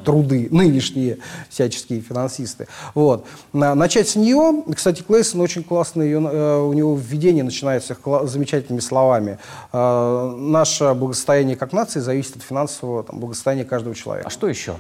труды, 0.04 0.48
нынешние 0.52 1.20
всяческие 1.50 2.02
финансисты. 2.02 2.68
Вот. 2.94 3.26
Начать 3.54 4.10
с 4.10 4.16
нее, 4.16 4.64
кстати, 4.76 5.02
Клейсон 5.02 5.42
очень 5.42 5.64
классно, 5.64 6.02
ее, 6.02 6.20
э, 6.20 6.58
у 6.62 6.74
него 6.74 6.96
введение 6.96 7.44
начинается 7.44 7.96
замечательными 8.24 8.82
словами. 8.82 9.40
Э, 9.72 10.36
наше 10.38 10.94
благосостояние 10.94 11.56
как 11.56 11.74
нации 11.74 12.00
зависит 12.00 12.38
от 12.38 12.44
финансового 12.44 13.04
там, 13.04 13.20
благосостояния 13.20 13.66
каждого 13.66 13.96
человека. 13.96 14.28
А 14.28 14.32
что 14.32 14.48
еще? 14.48 14.76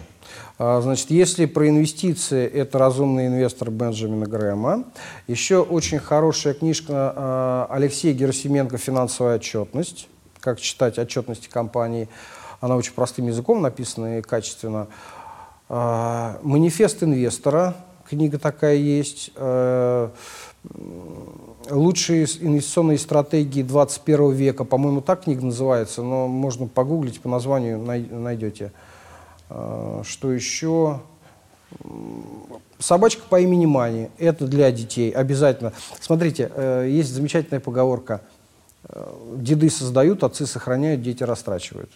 Э, 0.58 0.79
значит, 0.82 1.12
если 1.12 1.46
про 1.46 1.68
инвестиции, 1.70 2.46
это 2.48 2.77
«Разумный 2.77 3.27
инвестор» 3.27 3.72
Бенджамина 3.72 4.25
Грэма. 4.25 4.86
Еще 5.27 5.60
очень 5.60 6.00
хорошая 6.00 6.53
книжка 6.53 7.68
Алексея 7.70 8.13
Герасименко 8.13 8.77
«Финансовая 8.77 9.36
отчетность», 9.36 10.08
как 10.39 10.60
читать 10.60 10.98
отчетности 10.98 11.50
компании. 11.50 12.10
Она 12.60 12.75
очень 12.75 12.94
простым 12.94 13.28
языком 13.28 13.62
написана 13.62 14.20
и 14.20 14.22
качественно. 14.22 14.88
А, 15.70 16.39
«Манифест 16.44 17.04
инвестора», 17.04 17.75
книга 18.10 18.39
такая 18.39 18.75
есть. 18.75 19.32
Э, 19.36 20.10
Лучшие 21.70 22.25
инвестиционные 22.42 22.98
стратегии 22.98 23.63
21 23.63 24.32
века, 24.32 24.66
по-моему, 24.66 25.01
так 25.01 25.24
книга 25.24 25.46
называется, 25.46 26.01
но 26.04 26.28
можно 26.28 26.68
погуглить 26.68 27.22
по 27.22 27.30
названию, 27.30 27.80
найдете. 27.80 28.74
А, 29.50 30.01
что 30.06 30.32
еще? 30.32 31.00
Собачка 32.80 33.22
по 33.30 33.39
имени 33.39 33.68
Мани. 33.68 34.10
Это 34.18 34.48
для 34.48 34.72
детей 34.72 35.12
обязательно. 35.12 35.74
Смотрите, 36.01 36.51
э, 36.54 36.88
есть 36.89 37.13
замечательная 37.13 37.60
поговорка. 37.60 38.22
Э, 38.86 39.13
деды 39.38 39.70
создают, 39.70 40.24
отцы 40.24 40.46
сохраняют, 40.46 41.01
дети 41.01 41.24
растрачивают. 41.24 41.92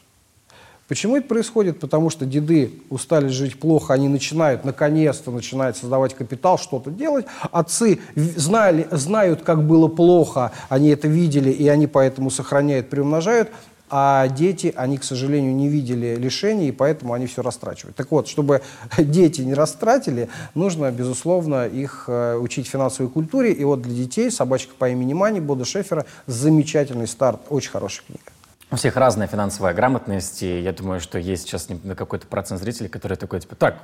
Почему 0.88 1.16
это 1.16 1.28
происходит? 1.28 1.80
Потому 1.80 2.10
что 2.10 2.26
деды 2.26 2.72
устали 2.90 3.28
жить 3.28 3.58
плохо, 3.58 3.94
они 3.94 4.10
начинают, 4.10 4.66
наконец-то 4.66 5.32
начинают 5.32 5.78
создавать 5.78 6.14
капитал, 6.14 6.58
что-то 6.58 6.92
делать. 6.92 7.26
Отцы 7.52 8.00
знали, 8.16 8.88
знают, 8.92 9.44
как 9.44 9.66
было 9.66 9.88
плохо, 9.88 10.52
они 10.68 10.90
это 10.90 11.08
видели, 11.08 11.52
и 11.52 11.68
они 11.70 11.88
поэтому 11.88 12.30
сохраняют, 12.30 12.90
приумножают. 12.90 13.50
А 13.96 14.28
дети, 14.28 14.74
они, 14.76 14.98
к 14.98 15.04
сожалению, 15.04 15.54
не 15.56 15.70
видели 15.70 16.16
лишений, 16.16 16.70
и 16.70 16.72
поэтому 16.72 17.14
они 17.14 17.28
все 17.28 17.44
растрачивают. 17.44 17.96
Так 17.96 18.10
вот, 18.10 18.28
чтобы 18.28 18.62
дети 18.98 19.42
не 19.42 19.54
растратили, 19.54 20.30
нужно, 20.56 20.92
безусловно, 20.92 21.68
их 21.68 22.06
э, 22.08 22.36
учить 22.36 22.68
финансовой 22.68 23.12
культуре. 23.12 23.54
И 23.54 23.64
вот 23.64 23.84
для 23.84 23.94
детей 23.94 24.32
«Собачка 24.32 24.74
по 24.78 24.90
имени 24.90 25.14
Мани» 25.14 25.40
Бода 25.40 25.64
Шефера 25.64 26.08
замечательный 26.26 27.08
старт, 27.08 27.42
очень 27.50 27.70
хорошая 27.70 28.06
книга. 28.08 28.33
У 28.74 28.76
всех 28.76 28.96
разная 28.96 29.28
финансовая 29.28 29.72
грамотность, 29.76 30.42
и 30.42 30.60
я 30.60 30.74
думаю, 30.74 31.00
что 31.00 31.20
есть 31.20 31.44
сейчас 31.44 31.68
какой-то 31.96 32.26
процент 32.26 32.60
зрителей, 32.60 32.90
которые 32.90 33.20
такой, 33.20 33.40
типа, 33.40 33.54
так, 33.54 33.78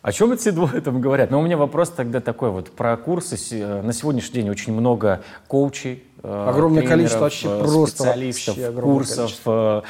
о 0.00 0.12
чем 0.12 0.32
эти 0.32 0.48
двое 0.50 0.80
там 0.80 1.02
говорят? 1.02 1.30
Но 1.30 1.40
у 1.40 1.42
меня 1.42 1.58
вопрос 1.58 1.90
тогда 1.90 2.22
такой 2.22 2.50
вот 2.50 2.70
про 2.70 2.96
курсы. 2.96 3.36
Э, 3.50 3.82
на 3.82 3.92
сегодняшний 3.92 4.36
день 4.36 4.48
очень 4.48 4.72
много 4.72 5.20
коучей, 5.46 6.04
э, 6.22 6.46
огромное 6.48 6.86
количество 6.86 7.20
вообще 7.20 7.48
э, 7.48 7.58
просто 7.58 8.04
специалистов, 8.04 8.56
вообще 8.56 8.80
курсов, 8.80 9.16
количество. 9.16 9.84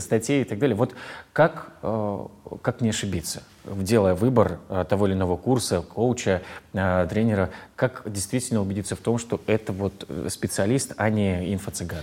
статей 0.00 0.42
и 0.42 0.44
так 0.46 0.58
далее. 0.58 0.74
Вот 0.74 0.96
как, 1.32 1.68
как 1.80 2.80
не 2.80 2.88
ошибиться? 2.88 3.44
Делая 3.64 4.14
выбор 4.14 4.58
э, 4.68 4.84
того 4.88 5.06
или 5.06 5.14
иного 5.14 5.36
курса, 5.36 5.82
коуча, 5.82 6.42
э, 6.72 7.06
тренера, 7.08 7.50
как 7.76 8.02
действительно 8.06 8.60
убедиться 8.60 8.96
в 8.96 8.98
том, 8.98 9.18
что 9.18 9.40
это 9.46 9.72
вот 9.72 10.04
э, 10.08 10.28
специалист, 10.30 10.92
а 10.96 11.10
не 11.10 11.54
инфо-цыган? 11.54 12.02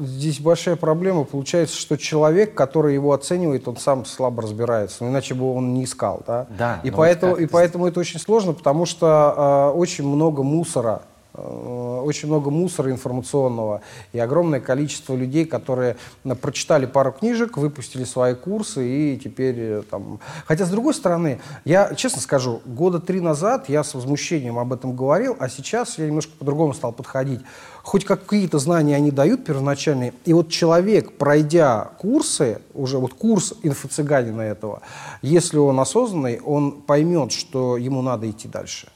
Здесь 0.00 0.40
большая 0.40 0.76
проблема. 0.76 1.24
Получается, 1.24 1.76
что 1.76 1.96
человек, 1.96 2.54
который 2.54 2.94
его 2.94 3.12
оценивает, 3.12 3.66
он 3.66 3.76
сам 3.76 4.04
слабо 4.04 4.42
разбирается. 4.42 5.04
Ну, 5.04 5.10
иначе 5.10 5.34
бы 5.34 5.52
он 5.52 5.74
не 5.74 5.84
искал. 5.84 6.22
Да? 6.26 6.46
Да, 6.58 6.80
и, 6.82 6.90
поэтому, 6.90 7.32
вот 7.32 7.40
и 7.40 7.46
поэтому 7.46 7.86
это 7.86 8.00
очень 8.00 8.20
сложно, 8.20 8.52
потому 8.52 8.86
что 8.86 9.72
э, 9.74 9.78
очень 9.78 10.06
много 10.06 10.42
мусора 10.42 11.02
очень 11.34 12.28
много 12.28 12.50
мусора 12.50 12.90
информационного 12.92 13.80
и 14.12 14.18
огромное 14.18 14.60
количество 14.60 15.14
людей, 15.14 15.44
которые 15.44 15.96
э, 16.24 16.34
прочитали 16.34 16.86
пару 16.86 17.12
книжек, 17.12 17.56
выпустили 17.56 18.04
свои 18.04 18.34
курсы 18.34 19.14
и 19.14 19.18
теперь 19.18 19.56
э, 19.58 19.82
там... 19.90 20.20
Хотя, 20.46 20.64
с 20.64 20.70
другой 20.70 20.94
стороны, 20.94 21.40
я 21.64 21.92
честно 21.94 22.20
скажу, 22.20 22.62
года 22.64 23.00
три 23.00 23.20
назад 23.20 23.68
я 23.68 23.82
с 23.82 23.94
возмущением 23.94 24.58
об 24.58 24.72
этом 24.72 24.94
говорил, 24.94 25.36
а 25.40 25.48
сейчас 25.48 25.98
я 25.98 26.06
немножко 26.06 26.32
по-другому 26.38 26.72
стал 26.72 26.92
подходить. 26.92 27.40
Хоть 27.82 28.04
какие-то 28.04 28.58
знания 28.58 28.94
они 28.94 29.10
дают 29.10 29.44
первоначальные, 29.44 30.14
и 30.24 30.32
вот 30.32 30.48
человек, 30.50 31.18
пройдя 31.18 31.90
курсы, 31.98 32.60
уже 32.72 32.98
вот 32.98 33.12
курс 33.12 33.54
инфо-цыганина 33.62 34.40
этого, 34.40 34.82
если 35.20 35.58
он 35.58 35.78
осознанный, 35.80 36.40
он 36.40 36.80
поймет, 36.82 37.32
что 37.32 37.76
ему 37.76 38.02
надо 38.02 38.30
идти 38.30 38.48
дальше. 38.48 38.88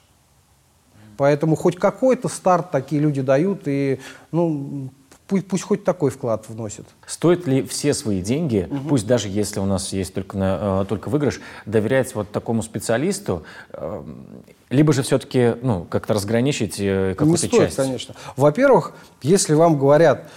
Поэтому 1.18 1.56
хоть 1.56 1.76
какой-то 1.76 2.28
старт 2.28 2.70
такие 2.70 3.02
люди 3.02 3.22
дают, 3.22 3.62
и 3.66 3.98
ну, 4.30 4.88
пусть, 5.26 5.48
пусть 5.48 5.64
хоть 5.64 5.82
такой 5.82 6.12
вклад 6.12 6.48
вносят. 6.48 6.86
Стоит 7.06 7.44
ли 7.48 7.64
все 7.64 7.92
свои 7.92 8.22
деньги, 8.22 8.68
угу. 8.70 8.90
пусть 8.90 9.04
даже 9.04 9.28
если 9.28 9.58
у 9.58 9.66
нас 9.66 9.92
есть 9.92 10.14
только, 10.14 10.38
на, 10.38 10.82
э, 10.82 10.84
только 10.88 11.08
выигрыш, 11.08 11.40
доверять 11.66 12.14
вот 12.14 12.30
такому 12.30 12.62
специалисту, 12.62 13.42
э, 13.72 14.04
либо 14.70 14.92
же 14.92 15.02
все-таки 15.02 15.56
ну, 15.60 15.84
как-то 15.90 16.14
разграничить 16.14 16.76
э, 16.78 17.16
какую-то 17.18 17.48
часть? 17.48 17.52
Не 17.52 17.68
стоит, 17.68 17.74
конечно. 17.74 18.14
Во-первых, 18.36 18.92
если 19.20 19.54
вам 19.54 19.76
говорят, 19.76 20.30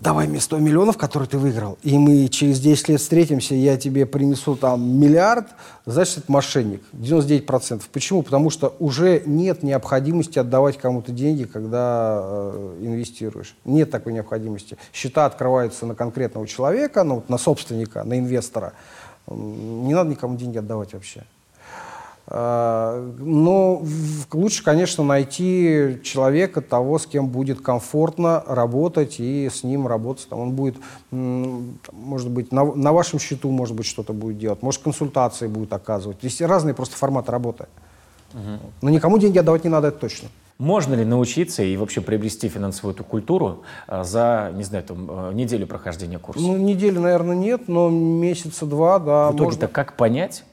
давай 0.00 0.26
мне 0.26 0.40
100 0.40 0.58
миллионов, 0.58 0.96
которые 0.96 1.28
ты 1.28 1.38
выиграл, 1.38 1.78
и 1.82 1.96
мы 1.98 2.28
через 2.28 2.58
10 2.60 2.88
лет 2.88 3.00
встретимся, 3.00 3.54
я 3.54 3.76
тебе 3.76 4.06
принесу 4.06 4.56
там 4.56 4.98
миллиард, 4.98 5.48
значит, 5.86 6.18
это 6.18 6.32
мошенник. 6.32 6.82
99%. 6.92 7.82
Почему? 7.92 8.22
Потому 8.22 8.50
что 8.50 8.74
уже 8.78 9.22
нет 9.26 9.62
необходимости 9.62 10.38
отдавать 10.38 10.78
кому-то 10.78 11.12
деньги, 11.12 11.44
когда 11.44 12.20
э, 12.22 12.78
инвестируешь. 12.80 13.54
Нет 13.64 13.90
такой 13.90 14.12
необходимости. 14.12 14.78
Счета 14.92 15.26
открываются 15.26 15.86
на 15.86 15.94
конкретного 15.94 16.46
человека, 16.46 17.04
ну, 17.04 17.22
на 17.28 17.38
собственника, 17.38 18.02
на 18.04 18.18
инвестора. 18.18 18.72
Не 19.28 19.94
надо 19.94 20.10
никому 20.10 20.36
деньги 20.36 20.58
отдавать 20.58 20.94
вообще. 20.94 21.24
А, 22.32 23.12
но 23.18 23.82
лучше, 24.32 24.62
конечно, 24.62 25.02
найти 25.02 25.98
человека, 26.04 26.60
того, 26.60 27.00
с 27.00 27.06
кем 27.06 27.28
будет 27.28 27.60
комфортно 27.60 28.44
работать, 28.46 29.16
и 29.18 29.48
с 29.48 29.64
ним 29.64 29.88
работать. 29.88 30.28
Там 30.28 30.38
он 30.38 30.52
будет, 30.52 30.76
может 31.10 32.30
быть, 32.30 32.52
на, 32.52 32.64
на 32.64 32.92
вашем 32.92 33.18
счету, 33.18 33.50
может 33.50 33.74
быть, 33.74 33.86
что-то 33.86 34.12
будет 34.12 34.38
делать, 34.38 34.62
может, 34.62 34.80
консультации 34.80 35.48
будет 35.48 35.72
оказывать. 35.72 36.18
Есть 36.22 36.40
разные 36.40 36.72
просто 36.72 36.96
форматы 36.96 37.32
работы. 37.32 37.66
Угу. 38.32 38.60
Но 38.82 38.90
никому 38.90 39.18
деньги 39.18 39.38
отдавать 39.38 39.64
не 39.64 39.70
надо, 39.70 39.88
это 39.88 39.98
точно. 39.98 40.28
Можно 40.58 40.94
ли 40.94 41.06
научиться 41.06 41.62
и 41.62 41.76
вообще 41.76 42.02
приобрести 42.02 42.48
финансовую 42.48 42.94
эту 42.94 43.02
культуру 43.02 43.62
а, 43.88 44.04
за, 44.04 44.52
не 44.54 44.62
знаю, 44.62 44.84
там, 44.84 45.06
а, 45.10 45.32
неделю 45.32 45.66
прохождения 45.66 46.18
курса? 46.18 46.42
Ну, 46.42 46.56
недели, 46.58 46.98
наверное, 46.98 47.34
нет, 47.34 47.62
но 47.66 47.88
месяца 47.88 48.66
два, 48.66 48.98
да. 48.98 49.30
В 49.32 49.36
итоге-то 49.36 49.68
как 49.68 49.96
понять, 49.96 50.44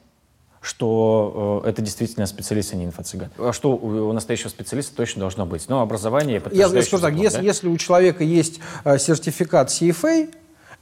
что 0.68 1.62
э, 1.64 1.70
это 1.70 1.80
действительно 1.80 2.26
специалист, 2.26 2.74
а 2.74 2.76
не 2.76 2.84
инфо-цыган. 2.84 3.30
А 3.38 3.54
что 3.54 3.72
у, 3.74 4.12
настоящего 4.12 4.50
специалиста 4.50 4.94
точно 4.94 5.20
должно 5.20 5.46
быть? 5.46 5.64
Ну, 5.68 5.80
образование, 5.80 6.42
Я, 6.52 6.68
скажу 6.68 6.98
так, 6.98 7.14
если, 7.14 7.38
да? 7.38 7.42
если 7.42 7.68
у 7.68 7.76
человека 7.78 8.22
есть 8.22 8.60
э, 8.84 8.98
сертификат 8.98 9.70
CFA, 9.70 10.30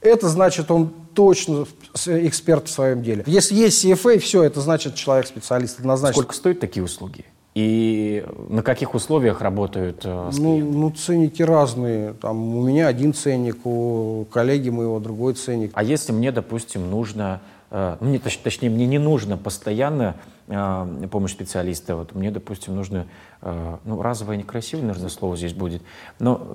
это 0.01 0.27
значит, 0.27 0.69
он 0.71 0.91
точно 1.13 1.65
эксперт 2.05 2.67
в 2.67 2.71
своем 2.71 3.01
деле. 3.01 3.23
Если 3.25 3.55
есть 3.55 3.83
CFA, 3.83 4.19
все, 4.19 4.43
это 4.43 4.59
значит 4.59 4.95
человек 4.95 5.25
специалист 5.25 5.79
однозначно. 5.79 6.21
Сколько 6.21 6.35
стоят 6.35 6.59
такие 6.59 6.83
услуги? 6.83 7.23
И 7.55 8.25
на 8.49 8.63
каких 8.63 8.93
условиях 8.93 9.41
работают 9.41 10.01
э, 10.03 10.29
с 10.33 10.37
ну, 10.37 10.57
ну, 10.59 10.91
ценники 10.91 11.41
разные. 11.41 12.13
Там, 12.13 12.57
у 12.57 12.61
меня 12.61 12.87
один 12.87 13.13
ценник, 13.13 13.65
у 13.65 14.25
коллеги 14.31 14.69
моего 14.69 14.99
другой 14.99 15.33
ценник. 15.33 15.71
А 15.73 15.81
если 15.81 16.11
мне, 16.11 16.33
допустим, 16.33 16.91
нужно 16.91 17.39
мне, 17.69 18.19
точ, 18.19 18.37
точнее, 18.37 18.69
мне 18.69 18.87
не 18.87 18.97
нужно 18.97 19.37
постоянно 19.37 20.15
э, 20.47 21.07
помощь 21.11 21.31
специалиста. 21.31 21.95
Вот 21.95 22.15
мне, 22.15 22.31
допустим, 22.31 22.75
нужно, 22.75 23.07
э, 23.41 23.77
ну, 23.83 24.01
разовое 24.01 24.37
некрасивое, 24.37 24.85
наверное, 24.85 25.09
слово 25.09 25.35
здесь 25.35 25.53
будет, 25.53 25.81
но, 26.19 26.47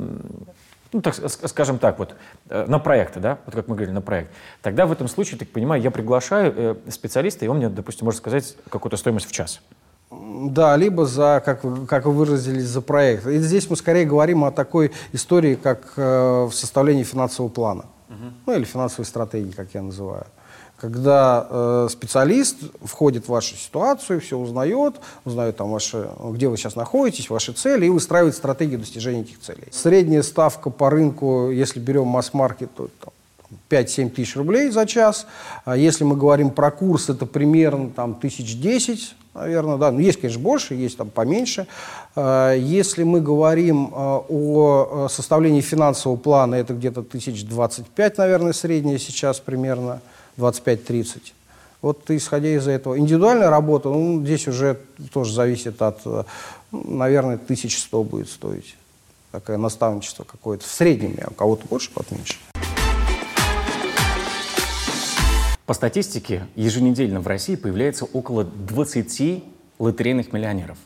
ну, 0.92 1.00
так, 1.00 1.14
скажем 1.14 1.78
так, 1.78 1.98
вот, 1.98 2.14
э, 2.48 2.66
на 2.66 2.78
проекты, 2.78 3.20
да, 3.20 3.38
вот 3.46 3.54
как 3.54 3.68
мы 3.68 3.74
говорили, 3.74 3.94
на 3.94 4.02
проект. 4.02 4.30
Тогда 4.60 4.86
в 4.86 4.92
этом 4.92 5.08
случае, 5.08 5.38
так 5.38 5.48
понимаю, 5.48 5.82
я 5.82 5.90
приглашаю 5.90 6.54
э, 6.56 6.90
специалиста, 6.90 7.44
и 7.44 7.48
он 7.48 7.58
мне, 7.58 7.68
допустим, 7.68 8.04
может 8.04 8.18
сказать 8.18 8.56
какую-то 8.68 8.96
стоимость 8.96 9.26
в 9.26 9.32
час. 9.32 9.60
Да, 10.10 10.76
либо 10.76 11.06
за, 11.06 11.42
как 11.42 11.62
как 11.86 12.04
вы 12.04 12.12
выразились, 12.12 12.64
за 12.64 12.82
проект. 12.82 13.26
И 13.26 13.38
здесь 13.38 13.70
мы 13.70 13.76
скорее 13.76 14.04
говорим 14.04 14.44
о 14.44 14.50
такой 14.50 14.92
истории, 15.12 15.54
как 15.54 15.94
э, 15.96 16.44
в 16.44 16.52
составлении 16.52 17.04
финансового 17.04 17.50
плана. 17.50 17.86
Угу. 18.10 18.32
Ну, 18.46 18.54
или 18.54 18.64
финансовой 18.64 19.06
стратегии, 19.06 19.52
как 19.52 19.72
я 19.72 19.80
называю 19.80 20.26
когда 20.82 21.46
э, 21.48 21.88
специалист 21.90 22.56
входит 22.82 23.26
в 23.26 23.28
вашу 23.28 23.54
ситуацию, 23.54 24.20
все 24.20 24.36
узнает, 24.36 24.96
узнает, 25.24 25.56
там, 25.56 25.70
ваши, 25.70 26.08
где 26.32 26.48
вы 26.48 26.56
сейчас 26.56 26.74
находитесь, 26.74 27.30
ваши 27.30 27.52
цели, 27.52 27.86
и 27.86 27.88
выстраивает 27.88 28.34
стратегию 28.34 28.80
достижения 28.80 29.20
этих 29.20 29.38
целей. 29.38 29.68
Средняя 29.70 30.22
ставка 30.22 30.70
по 30.70 30.90
рынку, 30.90 31.50
если 31.52 31.78
берем 31.78 32.08
масс-маркет, 32.08 32.68
то 32.74 32.88
5-7 33.70 34.10
тысяч 34.10 34.34
рублей 34.34 34.70
за 34.70 34.84
час. 34.84 35.28
А 35.64 35.76
если 35.76 36.02
мы 36.02 36.16
говорим 36.16 36.50
про 36.50 36.72
курс, 36.72 37.08
это 37.08 37.26
примерно 37.26 37.90
там, 37.90 38.16
тысяч 38.16 38.58
десять, 38.58 39.14
наверное, 39.34 39.76
да. 39.76 39.92
Ну, 39.92 40.00
есть, 40.00 40.20
конечно, 40.20 40.42
больше, 40.42 40.74
есть 40.74 40.96
там 40.96 41.10
поменьше. 41.10 41.68
А, 42.16 42.54
если 42.56 43.04
мы 43.04 43.20
говорим 43.20 43.92
а, 43.92 44.18
о 44.28 45.06
составлении 45.08 45.60
финансового 45.60 46.18
плана, 46.18 46.56
это 46.56 46.74
где-то 46.74 47.04
тысяч 47.04 47.44
двадцать 47.44 47.86
пять, 47.86 48.18
наверное, 48.18 48.52
средняя 48.52 48.98
сейчас 48.98 49.38
примерно. 49.38 50.00
25-30. 50.36 51.32
Вот 51.80 52.08
исходя 52.10 52.48
из 52.48 52.68
этого. 52.68 52.98
Индивидуальная 52.98 53.50
работа, 53.50 53.88
ну, 53.88 54.24
здесь 54.24 54.46
уже 54.46 54.78
тоже 55.12 55.32
зависит 55.32 55.82
от, 55.82 56.04
ну, 56.04 56.24
наверное, 56.72 57.34
1100 57.34 58.04
будет 58.04 58.28
стоить. 58.28 58.76
Такое 59.32 59.56
наставничество 59.56 60.24
какое-то. 60.24 60.64
В 60.64 60.70
среднем, 60.70 61.16
у 61.28 61.34
кого-то 61.34 61.66
больше, 61.66 61.90
кого-то 61.90 62.14
меньше. 62.14 62.36
По 65.66 65.74
статистике, 65.74 66.46
еженедельно 66.54 67.20
в 67.20 67.26
России 67.26 67.56
появляется 67.56 68.04
около 68.04 68.44
20 68.44 69.42
лотерейных 69.78 70.32
миллионеров. 70.32 70.76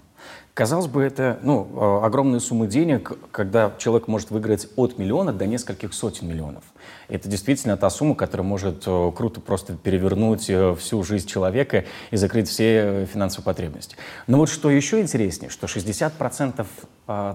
Казалось 0.54 0.86
бы, 0.86 1.02
это 1.02 1.38
ну, 1.42 1.68
э, 1.74 2.06
огромные 2.06 2.40
суммы 2.40 2.66
денег, 2.66 3.12
когда 3.30 3.74
человек 3.78 4.08
может 4.08 4.30
выиграть 4.30 4.68
от 4.76 4.96
миллиона 4.96 5.32
до 5.32 5.46
нескольких 5.46 5.92
сотен 5.92 6.28
миллионов. 6.28 6.64
Это 7.08 7.28
действительно 7.28 7.76
та 7.76 7.90
сумма, 7.90 8.14
которая 8.14 8.46
может 8.46 8.84
э, 8.86 9.12
круто 9.14 9.40
просто 9.40 9.74
перевернуть 9.74 10.50
э, 10.50 10.74
всю 10.74 11.02
жизнь 11.02 11.26
человека 11.26 11.84
и 12.10 12.16
закрыть 12.16 12.48
все 12.48 13.06
финансовые 13.06 13.44
потребности. 13.44 13.96
Но 14.26 14.38
вот 14.38 14.48
что 14.48 14.70
еще 14.70 15.00
интереснее, 15.00 15.50
что 15.50 15.66
60% 15.66 16.66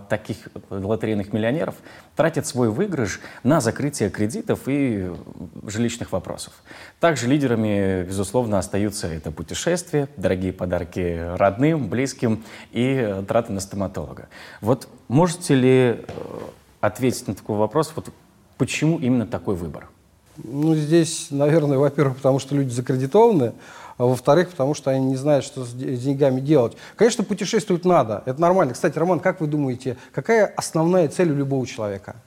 таких 0.10 0.50
лотерейных 0.70 1.32
миллионеров 1.32 1.76
тратят 2.18 2.46
свой 2.46 2.70
выигрыш 2.70 3.22
на 3.44 3.62
закрытие 3.62 4.10
кредитов 4.10 4.62
и 4.68 5.10
жилищных 5.66 6.12
вопросов. 6.12 6.54
Также 7.00 7.28
лидерами, 7.28 8.04
безусловно, 8.04 8.60
остаются 8.60 9.08
это 9.08 9.32
путешествия, 9.32 10.10
дорогие 10.18 10.52
подарки 10.52 11.36
родным, 11.38 11.88
близким 11.88 12.44
и 12.72 13.24
траты 13.28 13.54
на 13.54 13.62
стоматолога. 13.62 14.28
Вот 14.60 14.90
можете 15.08 15.56
ли 15.56 15.72
э, 15.72 15.98
ответить 16.82 17.28
на 17.28 17.36
такой 17.36 17.58
вопрос, 17.58 17.94
вот 17.96 18.10
почему 18.62 19.00
именно 19.00 19.26
такой 19.26 19.56
выбор? 19.56 19.90
Ну, 20.38 20.76
здесь, 20.76 21.30
наверное, 21.32 21.80
во-первых, 21.80 22.18
потому 22.18 22.38
что 22.38 22.54
люди 22.54 22.70
закредитованы, 22.70 23.54
а 23.98 24.06
во-вторых, 24.06 24.52
потому 24.52 24.76
что 24.76 24.92
они 24.92 25.04
не 25.04 25.16
знают, 25.16 25.44
что 25.44 25.66
с 25.66 25.74
деньгами 25.74 26.42
делать. 26.42 26.78
Конечно, 26.96 27.24
путешествовать 27.24 27.86
надо, 27.86 28.22
это 28.28 28.40
нормально. 28.40 28.76
Кстати, 28.76 29.00
Роман, 29.00 29.20
как 29.20 29.42
вы 29.42 29.48
думаете, 29.48 29.98
какая 30.14 30.46
основная 30.46 31.08
цель 31.08 31.32
у 31.32 31.36
любого 31.36 31.66
человека? 31.66 32.18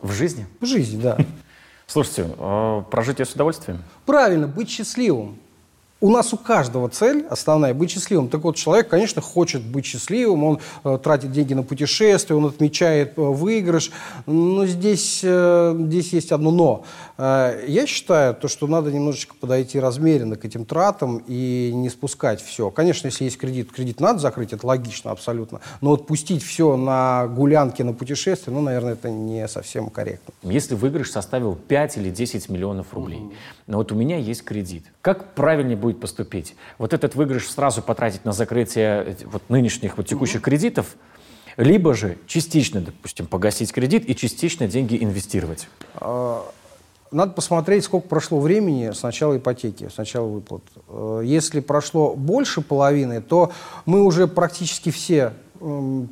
В 0.00 0.12
жизни? 0.12 0.46
В 0.60 0.64
жизни, 0.64 0.98
да. 0.98 1.18
Слушайте, 1.86 2.30
э, 2.38 2.82
прожитие 2.90 3.26
с 3.26 3.34
удовольствием? 3.34 3.82
Правильно, 4.06 4.48
быть 4.48 4.70
счастливым 4.70 5.38
у 6.00 6.10
нас 6.10 6.34
у 6.34 6.36
каждого 6.36 6.88
цель 6.90 7.24
основная– 7.30 7.72
быть 7.74 7.90
счастливым. 7.90 8.28
Так 8.28 8.42
вот, 8.44 8.56
человек, 8.56 8.88
конечно, 8.88 9.22
хочет 9.22 9.62
быть 9.62 9.86
счастливым, 9.86 10.44
он 10.44 10.60
э, 10.84 10.98
тратит 11.02 11.32
деньги 11.32 11.54
на 11.54 11.62
путешествия, 11.62 12.36
он 12.36 12.44
отмечает 12.44 13.14
э, 13.16 13.20
выигрыш, 13.22 13.90
но 14.26 14.66
здесь, 14.66 15.20
э, 15.22 15.74
здесь 15.86 16.12
есть 16.12 16.32
одно 16.32 16.50
«но». 16.50 16.84
Э, 17.16 17.64
я 17.66 17.86
считаю, 17.86 18.34
то, 18.34 18.46
что 18.46 18.66
надо 18.66 18.92
немножечко 18.92 19.34
подойти 19.40 19.80
размеренно 19.80 20.36
к 20.36 20.44
этим 20.44 20.66
тратам 20.66 21.22
и 21.26 21.72
не 21.74 21.88
спускать 21.88 22.42
все. 22.42 22.70
Конечно, 22.70 23.06
если 23.06 23.24
есть 23.24 23.38
кредит, 23.38 23.72
кредит 23.72 23.98
надо 23.98 24.18
закрыть, 24.18 24.52
это 24.52 24.66
логично 24.66 25.12
абсолютно, 25.12 25.60
но 25.80 25.94
отпустить 25.94 26.42
все 26.42 26.76
на 26.76 27.26
гулянки, 27.26 27.80
на 27.80 27.94
путешествия, 27.94 28.52
ну, 28.52 28.60
наверное, 28.60 28.92
это 28.92 29.08
не 29.08 29.48
совсем 29.48 29.88
корректно. 29.88 30.34
Если 30.42 30.74
выигрыш 30.74 31.10
составил 31.10 31.54
5 31.54 31.96
или 31.96 32.10
10 32.10 32.50
миллионов 32.50 32.92
рублей, 32.92 33.20
mm-hmm. 33.20 33.32
но 33.66 33.78
вот 33.78 33.92
у 33.92 33.94
меня 33.94 34.18
есть 34.18 34.44
кредит, 34.44 34.84
как 35.00 35.34
правильнее 35.34 35.76
будет 35.86 36.00
поступить? 36.00 36.56
Вот 36.78 36.92
этот 36.92 37.14
выигрыш 37.14 37.48
сразу 37.48 37.80
потратить 37.80 38.24
на 38.24 38.32
закрытие 38.32 39.16
вот 39.26 39.42
нынешних 39.48 39.96
вот 39.96 40.06
текущих 40.06 40.40
mm-hmm. 40.40 40.44
кредитов, 40.44 40.96
либо 41.56 41.94
же 41.94 42.18
частично, 42.26 42.80
допустим, 42.80 43.26
погасить 43.26 43.72
кредит 43.72 44.08
и 44.08 44.16
частично 44.16 44.66
деньги 44.66 45.02
инвестировать? 45.02 45.68
А, 45.94 46.44
надо 47.12 47.32
посмотреть, 47.32 47.84
сколько 47.84 48.08
прошло 48.08 48.40
времени 48.40 48.90
с 48.90 49.02
начала 49.02 49.36
ипотеки, 49.36 49.88
с 49.88 49.96
начала 49.96 50.26
выплат. 50.26 50.62
Э, 50.88 51.22
если 51.24 51.60
прошло 51.60 52.14
больше 52.14 52.62
половины, 52.62 53.22
то 53.22 53.52
мы 53.84 54.02
уже 54.02 54.26
практически 54.26 54.90
все 54.90 55.32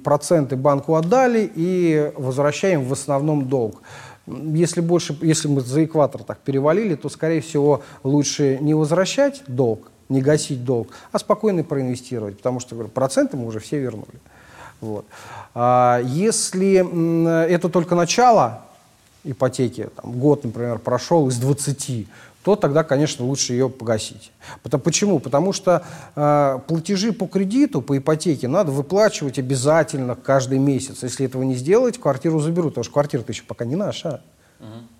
проценты 0.05 0.57
банку 0.57 0.95
отдали 0.95 1.51
и 1.55 2.13
возвращаем 2.17 2.85
в 2.85 2.93
основном 2.93 3.49
долг. 3.49 3.83
Если, 4.27 4.81
больше, 4.81 5.17
если 5.21 5.49
мы 5.49 5.61
за 5.61 5.85
экватор 5.85 6.23
так 6.23 6.39
перевалили, 6.39 6.95
то, 6.95 7.09
скорее 7.09 7.41
всего, 7.41 7.83
лучше 8.03 8.59
не 8.61 8.73
возвращать 8.73 9.43
долг, 9.47 9.91
не 10.09 10.23
гасить 10.23 10.65
долг, 10.65 10.89
а 11.13 11.19
спокойно 11.19 11.63
проинвестировать, 11.63 12.39
потому 12.39 12.61
что 12.61 12.75
говорю, 12.75 12.91
проценты 12.91 13.37
мы 13.37 13.47
уже 13.47 13.61
все 13.61 13.79
вернули. 13.79 14.21
Вот. 14.81 15.05
А 15.55 16.01
если 16.05 17.47
это 17.47 17.69
только 17.69 17.95
начало 17.95 18.63
ипотеки, 19.25 19.89
там, 19.97 20.13
год, 20.19 20.45
например, 20.45 20.79
прошел 20.79 21.29
из 21.29 21.37
20, 21.39 22.07
то 22.45 22.57
тогда, 22.57 22.85
конечно, 22.85 23.25
лучше 23.25 23.55
ее 23.55 23.71
погасить. 23.71 24.31
Почему? 24.63 25.19
Потому 25.19 25.55
что 25.55 25.83
э, 26.15 26.59
платежи 26.69 27.13
по 27.13 27.27
кредиту, 27.27 27.81
по 27.81 27.97
ипотеке 27.97 28.49
надо 28.49 28.71
выплачивать 28.71 29.39
обязательно 29.39 30.15
каждый 30.15 30.59
месяц. 30.59 31.03
Если 31.03 31.25
этого 31.25 31.43
не 31.43 31.55
сделать, 31.55 31.99
квартиру 31.99 32.41
заберут, 32.41 32.73
потому 32.73 32.85
что 32.85 32.93
квартира-то 32.93 33.33
еще 33.33 33.45
пока 33.45 33.65
не 33.65 33.77
наша. 33.77 34.21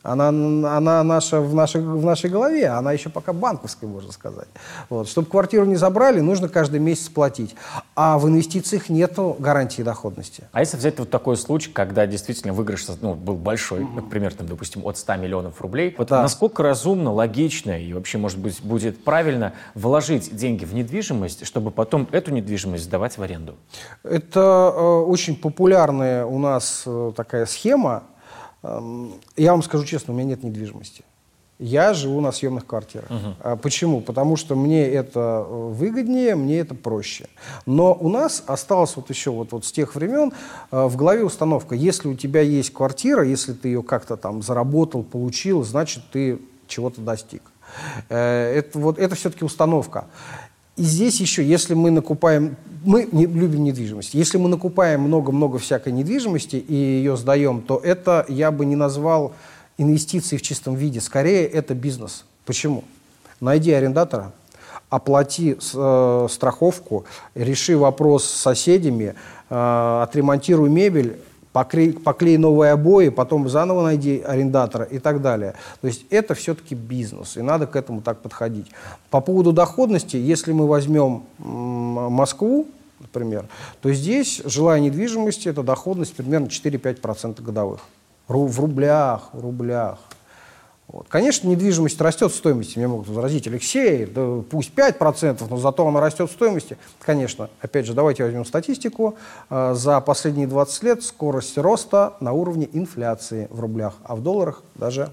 Она, 0.05 0.29
она 0.29 1.03
наша 1.03 1.41
в, 1.41 1.55
нашей, 1.55 1.81
в 1.81 2.05
нашей 2.05 2.29
голове, 2.29 2.69
она 2.69 2.93
еще 2.93 3.09
пока 3.09 3.33
банковская, 3.33 3.87
можно 3.87 4.13
сказать. 4.13 4.49
Вот. 4.91 5.09
Чтобы 5.09 5.29
квартиру 5.29 5.65
не 5.65 5.77
забрали, 5.77 6.21
нужно 6.21 6.51
каждый 6.51 6.79
месяц 6.79 7.09
платить. 7.09 7.57
А 7.97 8.19
в 8.19 8.29
инвестициях 8.29 8.91
нет 8.91 9.19
гарантии 9.39 9.81
доходности. 9.81 10.45
А 10.53 10.61
если 10.61 10.77
взять 10.77 10.99
вот 10.99 11.09
такой 11.09 11.39
случай, 11.39 11.71
когда 11.71 12.07
действительно 12.07 12.53
выигрыш 12.53 12.87
ну, 13.01 13.15
был 13.15 13.37
большой, 13.37 13.81
mm-hmm. 13.81 13.95
например, 13.95 14.35
там, 14.35 14.47
допустим, 14.47 14.85
от 14.85 14.99
100 14.99 15.17
миллионов 15.17 15.63
рублей, 15.63 15.95
вот 15.97 16.09
да. 16.09 16.21
насколько 16.21 16.63
разумно, 16.63 17.11
логично 17.11 17.81
и 17.81 17.95
вообще, 17.95 18.19
может 18.19 18.39
быть, 18.39 18.61
будет 18.63 19.03
правильно 19.05 19.55
вложить 19.75 20.37
деньги 20.37 20.67
в 20.67 20.75
недвижимость, 20.75 21.47
чтобы 21.47 21.71
потом 21.71 22.09
эту 22.13 22.31
недвижимость 22.31 22.85
сдавать 22.85 23.17
в 23.17 23.23
аренду? 23.23 23.55
Это 24.03 24.41
э, 24.75 24.81
очень 24.81 25.35
популярная 25.35 26.27
у 26.27 26.39
нас 26.39 26.83
э, 26.85 27.13
такая 27.17 27.47
схема, 27.47 28.03
я 29.37 29.53
вам 29.53 29.63
скажу 29.63 29.85
честно, 29.85 30.15
у 30.15 30.17
меня 30.17 30.31
нет 30.31 30.43
недвижимости. 30.43 31.05
Я 31.61 31.95
живу 31.95 32.21
на 32.21 32.33
съемных 32.33 32.67
квартирах. 32.67 33.09
Uh-huh. 33.09 33.57
Почему? 33.59 34.01
Потому 34.01 34.35
что 34.37 34.57
мне 34.57 34.89
это 34.89 35.47
э, 35.49 35.71
выгоднее, 35.73 36.35
мне 36.35 36.59
это 36.59 36.75
проще. 36.75 37.29
Но 37.65 37.95
у 37.95 38.09
нас 38.09 38.43
осталось 38.49 38.97
вот 38.97 39.09
еще 39.09 39.31
вот, 39.31 39.53
вот 39.53 39.65
с 39.65 39.71
тех 39.71 39.95
времен 39.95 40.33
э, 40.73 40.85
в 40.87 40.97
голове 40.97 41.25
установка, 41.25 41.77
если 41.77 42.09
у 42.09 42.15
тебя 42.15 42.41
есть 42.41 42.73
квартира, 42.73 43.25
если 43.25 43.53
ты 43.53 43.69
ее 43.69 43.85
как-то 43.85 44.17
там 44.17 44.43
заработал, 44.43 45.05
получил, 45.05 45.63
значит 45.63 46.03
ты 46.11 46.41
чего-то 46.67 47.01
достиг. 47.01 47.43
Э, 48.09 48.53
это, 48.57 48.77
вот, 48.79 48.99
это 48.99 49.15
все-таки 49.15 49.45
установка. 49.45 50.07
И 50.77 50.83
здесь 50.83 51.21
еще, 51.21 51.45
если 51.45 51.75
мы 51.75 51.91
накупаем, 51.91 52.57
мы 52.85 53.09
не, 53.13 53.27
любим 53.27 53.63
недвижимость, 53.63 54.15
если 54.15 54.39
мы 54.39 54.49
накупаем 54.49 55.03
много-много 55.03 55.59
всякой 55.59 55.93
недвижимости 55.93 56.57
и 56.57 56.75
ее 56.75 57.17
сдаем, 57.17 57.63
то 57.63 57.81
это 57.83 58.27
я 58.29 58.51
бы 58.51 58.67
не 58.67 58.75
назвал 58.75 59.35
инвестицией 59.79 60.39
в 60.39 60.43
чистом 60.43 60.75
виде, 60.75 61.01
скорее 61.01 61.47
это 61.47 61.75
бизнес. 61.75 62.25
Почему? 62.45 62.83
Найди 63.41 63.73
арендатора, 63.73 64.33
оплати 64.91 65.57
э, 65.57 66.27
страховку, 66.31 67.05
реши 67.35 67.77
вопрос 67.77 68.25
с 68.25 68.41
соседями, 68.41 69.15
э, 69.51 70.01
отремонтируй 70.03 70.71
мебель, 70.71 71.19
поклей, 71.55 71.93
поклей 71.93 72.37
новые 72.37 72.73
обои, 72.73 73.11
потом 73.11 73.49
заново 73.49 73.85
найди 73.85 74.19
арендатора 74.19 74.85
и 74.85 74.99
так 74.99 75.23
далее. 75.23 75.55
То 75.81 75.87
есть 75.87 76.05
это 76.11 76.35
все-таки 76.35 76.75
бизнес, 76.75 77.37
и 77.37 77.43
надо 77.43 77.67
к 77.67 77.77
этому 77.77 78.03
так 78.03 78.21
подходить. 78.21 78.67
По 79.09 79.21
поводу 79.21 79.53
доходности, 79.53 80.17
если 80.17 80.53
мы 80.53 80.67
возьмем 80.67 81.23
Москву, 81.39 82.67
например, 82.99 83.47
то 83.81 83.93
здесь 83.93 84.43
жилая 84.45 84.81
недвижимость– 84.81 85.47
это 85.49 85.63
доходность 85.63 86.15
примерно 86.15 86.47
4-5% 86.47 87.41
годовых. 87.41 87.81
В 88.27 88.61
рублях, 88.61 89.29
в 89.33 89.41
рублях. 89.41 89.99
Вот. 90.87 91.09
Конечно, 91.09 91.49
недвижимость 91.49 92.01
растет 92.01 92.31
в 92.31 92.35
стоимости. 92.35 92.79
Мне 92.79 92.89
могут 92.89 93.09
возразить, 93.09 93.47
Алексей, 93.47 94.05
да 94.05 94.43
пусть 94.49 94.73
5%, 94.75 95.47
но 95.49 95.57
зато 95.57 95.87
она 95.87 96.01
растет 96.01 96.31
в 96.31 96.33
стоимости. 96.33 96.77
Конечно, 97.01 97.49
опять 97.61 97.87
же, 97.87 97.95
давайте 97.95 98.25
возьмем 98.25 98.45
статистику. 98.45 99.17
А, 99.49 99.75
за 99.75 100.01
последние 100.01 100.47
20 100.47 100.83
лет 100.83 101.03
скорость 101.03 101.57
роста 101.57 102.15
на 102.21 102.33
уровне 102.33 102.69
инфляции 102.73 103.49
в 103.51 103.61
рублях, 103.61 103.95
а 104.05 104.15
в 104.15 104.23
долларах 104.23 104.63
даже... 104.75 105.11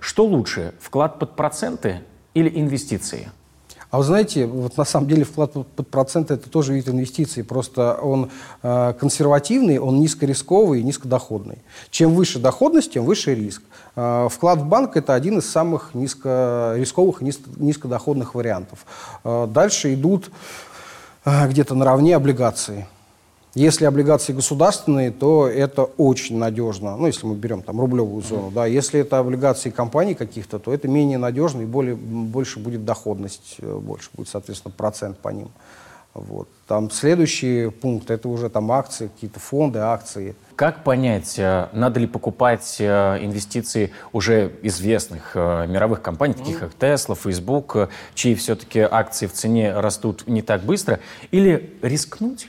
Что 0.00 0.24
лучше, 0.24 0.74
вклад 0.80 1.18
под 1.18 1.36
проценты 1.36 2.00
или 2.32 2.50
инвестиции? 2.58 3.30
А 3.90 3.98
вы 3.98 4.04
знаете, 4.04 4.46
вот 4.46 4.76
на 4.76 4.84
самом 4.84 5.08
деле 5.08 5.24
вклад 5.24 5.52
под 5.52 5.88
проценты 5.88 6.34
это 6.34 6.48
тоже 6.48 6.74
вид 6.74 6.88
инвестиций, 6.88 7.42
просто 7.42 7.94
он 7.94 8.30
э, 8.62 8.94
консервативный, 8.98 9.78
он 9.78 9.98
низкорисковый 9.98 10.80
и 10.80 10.84
низкодоходный. 10.84 11.58
Чем 11.90 12.14
выше 12.14 12.38
доходность, 12.38 12.92
тем 12.92 13.04
выше 13.04 13.34
риск. 13.34 13.62
Э, 13.96 14.28
вклад 14.30 14.60
в 14.60 14.66
банк 14.66 14.96
это 14.96 15.14
один 15.14 15.38
из 15.38 15.50
самых 15.50 15.90
низкорисковых 15.94 17.20
и 17.20 17.24
низко, 17.24 17.50
низкодоходных 17.56 18.36
вариантов. 18.36 18.86
Э, 19.24 19.48
дальше 19.50 19.92
идут 19.94 20.30
э, 21.24 21.48
где-то 21.48 21.74
наравне 21.74 22.14
облигации. 22.14 22.86
Если 23.54 23.84
облигации 23.84 24.32
государственные, 24.32 25.10
то 25.10 25.48
это 25.48 25.82
очень 25.82 26.38
надежно. 26.38 26.96
Ну, 26.96 27.06
если 27.06 27.26
мы 27.26 27.34
берем 27.34 27.62
там 27.62 27.80
рублевую 27.80 28.22
зону, 28.22 28.52
да. 28.52 28.66
Если 28.66 29.00
это 29.00 29.18
облигации 29.18 29.70
компаний 29.70 30.14
каких-то, 30.14 30.60
то 30.60 30.72
это 30.72 30.86
менее 30.86 31.18
надежно 31.18 31.62
и 31.62 31.64
более, 31.64 31.96
больше 31.96 32.60
будет 32.60 32.84
доходность, 32.84 33.56
э, 33.58 33.76
больше 33.76 34.10
будет, 34.14 34.28
соответственно, 34.28 34.72
процент 34.76 35.18
по 35.18 35.30
ним. 35.30 35.48
Вот. 36.14 36.48
Там 36.68 36.92
следующий 36.92 37.70
пункт, 37.70 38.10
это 38.12 38.28
уже 38.28 38.50
там 38.50 38.70
акции, 38.70 39.08
какие-то 39.08 39.40
фонды, 39.40 39.80
акции. 39.80 40.36
Как 40.54 40.84
понять, 40.84 41.36
э, 41.36 41.68
надо 41.72 41.98
ли 41.98 42.06
покупать 42.06 42.76
э, 42.78 43.18
инвестиции 43.20 43.90
уже 44.12 44.52
известных 44.62 45.34
мировых 45.34 46.02
компаний, 46.02 46.34
таких 46.34 46.60
как 46.60 46.70
Tesla, 46.78 47.18
Facebook, 47.20 47.88
чьи 48.14 48.36
все-таки 48.36 48.78
акции 48.78 49.26
в 49.26 49.32
цене 49.32 49.72
растут 49.72 50.28
не 50.28 50.42
так 50.42 50.62
быстро, 50.62 51.00
или 51.32 51.76
рискнуть 51.82 52.48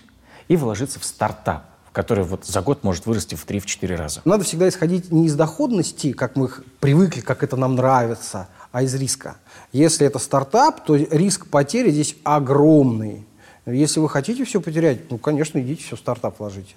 и 0.51 0.57
вложиться 0.57 0.99
в 0.99 1.05
стартап, 1.05 1.63
который 1.93 2.25
вот 2.25 2.43
за 2.45 2.61
год 2.61 2.83
может 2.83 3.05
вырасти 3.05 3.35
в 3.35 3.45
3-4 3.45 3.95
раза? 3.95 4.21
Надо 4.25 4.43
всегда 4.43 4.67
исходить 4.67 5.09
не 5.09 5.27
из 5.27 5.35
доходности, 5.35 6.11
как 6.11 6.35
мы 6.35 6.49
привыкли, 6.81 7.21
как 7.21 7.41
это 7.41 7.55
нам 7.55 7.75
нравится, 7.75 8.49
а 8.73 8.83
из 8.83 8.93
риска. 8.95 9.37
Если 9.71 10.05
это 10.05 10.19
стартап, 10.19 10.83
то 10.83 10.97
риск 10.97 11.47
потери 11.47 11.89
здесь 11.89 12.17
огромный. 12.25 13.25
Если 13.65 14.01
вы 14.01 14.09
хотите 14.09 14.43
все 14.43 14.59
потерять, 14.59 15.09
ну, 15.09 15.17
конечно, 15.17 15.57
идите 15.57 15.83
все 15.83 15.95
в 15.95 15.99
стартап 15.99 16.37
вложите. 16.39 16.75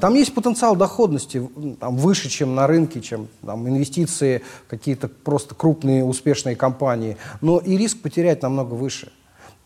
Там 0.00 0.14
есть 0.14 0.32
потенциал 0.32 0.76
доходности 0.76 1.42
там, 1.80 1.96
выше, 1.96 2.28
чем 2.28 2.54
на 2.54 2.68
рынке, 2.68 3.00
чем 3.00 3.26
там, 3.44 3.68
инвестиции 3.68 4.42
какие-то 4.68 5.08
просто 5.08 5.56
крупные 5.56 6.04
успешные 6.04 6.54
компании. 6.54 7.16
Но 7.40 7.58
и 7.58 7.76
риск 7.76 8.00
потерять 8.00 8.42
намного 8.42 8.74
выше. 8.74 9.10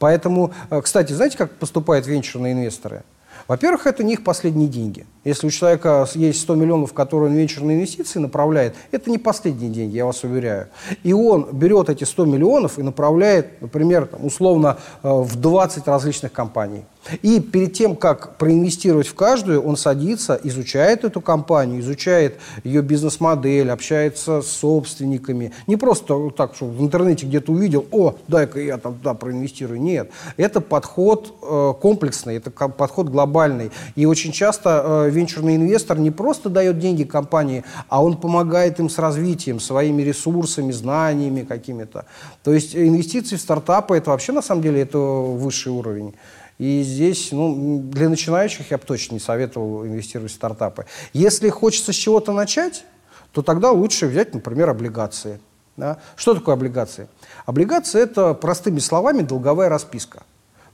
Поэтому, 0.02 0.52
э, 0.68 0.80
кстати, 0.82 1.12
знаете, 1.12 1.38
как 1.38 1.52
поступают 1.52 2.08
венчурные 2.08 2.54
инвесторы? 2.54 3.04
Во-первых, 3.46 3.86
это 3.86 4.02
не 4.02 4.14
их 4.14 4.24
последние 4.24 4.66
деньги. 4.66 5.06
Если 5.24 5.46
у 5.46 5.50
человека 5.50 6.06
есть 6.14 6.40
100 6.40 6.54
миллионов, 6.56 6.92
которые 6.92 7.30
он 7.30 7.36
венчурные 7.36 7.76
инвестиции 7.76 8.18
направляет, 8.18 8.74
это 8.90 9.08
не 9.08 9.18
последние 9.18 9.70
деньги, 9.70 9.96
я 9.96 10.04
вас 10.04 10.24
уверяю. 10.24 10.68
И 11.04 11.12
он 11.12 11.48
берет 11.52 11.88
эти 11.88 12.02
100 12.02 12.24
миллионов 12.24 12.78
и 12.78 12.82
направляет, 12.82 13.60
например, 13.62 14.06
там, 14.06 14.24
условно, 14.26 14.78
э, 15.02 15.08
в 15.08 15.36
20 15.36 15.86
различных 15.86 16.32
компаний. 16.32 16.84
И 17.22 17.40
перед 17.40 17.72
тем, 17.72 17.96
как 17.96 18.36
проинвестировать 18.36 19.08
в 19.08 19.14
каждую, 19.14 19.62
он 19.62 19.76
садится, 19.76 20.38
изучает 20.44 21.04
эту 21.04 21.20
компанию, 21.20 21.80
изучает 21.80 22.38
ее 22.62 22.82
бизнес-модель, 22.82 23.70
общается 23.70 24.40
с 24.40 24.48
собственниками. 24.48 25.52
Не 25.66 25.76
просто 25.76 26.30
так, 26.36 26.54
что 26.54 26.66
в 26.66 26.80
интернете 26.80 27.26
где-то 27.26 27.52
увидел, 27.52 27.86
о, 27.90 28.14
дай-ка 28.28 28.60
я 28.60 28.78
там 28.78 28.98
да, 29.02 29.14
проинвестирую. 29.14 29.80
Нет. 29.80 30.10
Это 30.36 30.60
подход 30.60 31.34
э, 31.42 31.74
комплексный, 31.80 32.36
это 32.36 32.50
подход 32.50 33.08
глобальный. 33.08 33.72
И 33.96 34.06
очень 34.06 34.32
часто 34.32 34.82
э, 34.84 35.10
венчурный 35.12 35.56
инвестор 35.56 35.98
не 35.98 36.10
просто 36.10 36.48
дает 36.48 36.78
деньги 36.78 37.04
компании, 37.04 37.64
а 37.88 38.02
он 38.02 38.16
помогает 38.16 38.80
им 38.80 38.88
с 38.88 38.98
развитием, 38.98 39.60
своими 39.60 40.02
ресурсами, 40.02 40.72
знаниями 40.72 41.42
какими-то. 41.42 42.06
То 42.42 42.52
есть 42.52 42.74
инвестиции 42.74 43.36
в 43.36 43.40
стартапы, 43.40 43.96
это 43.96 44.10
вообще 44.10 44.32
на 44.32 44.42
самом 44.42 44.62
деле 44.62 44.80
это 44.80 44.98
высший 44.98 45.72
уровень. 45.72 46.14
И 46.58 46.82
здесь, 46.82 47.32
ну, 47.32 47.80
для 47.82 48.08
начинающих 48.08 48.70
я 48.70 48.78
бы 48.78 48.84
точно 48.84 49.14
не 49.14 49.20
советовал 49.20 49.84
инвестировать 49.84 50.32
в 50.32 50.34
стартапы. 50.34 50.86
Если 51.12 51.48
хочется 51.48 51.92
с 51.92 51.96
чего-то 51.96 52.32
начать, 52.32 52.84
то 53.32 53.42
тогда 53.42 53.70
лучше 53.70 54.06
взять, 54.06 54.34
например, 54.34 54.68
облигации. 54.70 55.40
Да? 55.76 55.98
Что 56.16 56.34
такое 56.34 56.54
облигации? 56.54 57.08
Облигации– 57.46 58.00
это, 58.02 58.34
простыми 58.34 58.78
словами, 58.78 59.22
долговая 59.22 59.68
расписка. 59.68 60.22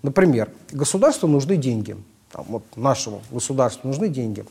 Например, 0.02 0.50
государству 0.72 1.28
нужны 1.28 1.56
деньги. 1.56 1.96
Там, 2.32 2.44
вот 2.48 2.62
нашему 2.76 3.22
государству 3.30 3.88
нужны 3.88 4.08
деньги. 4.08 4.44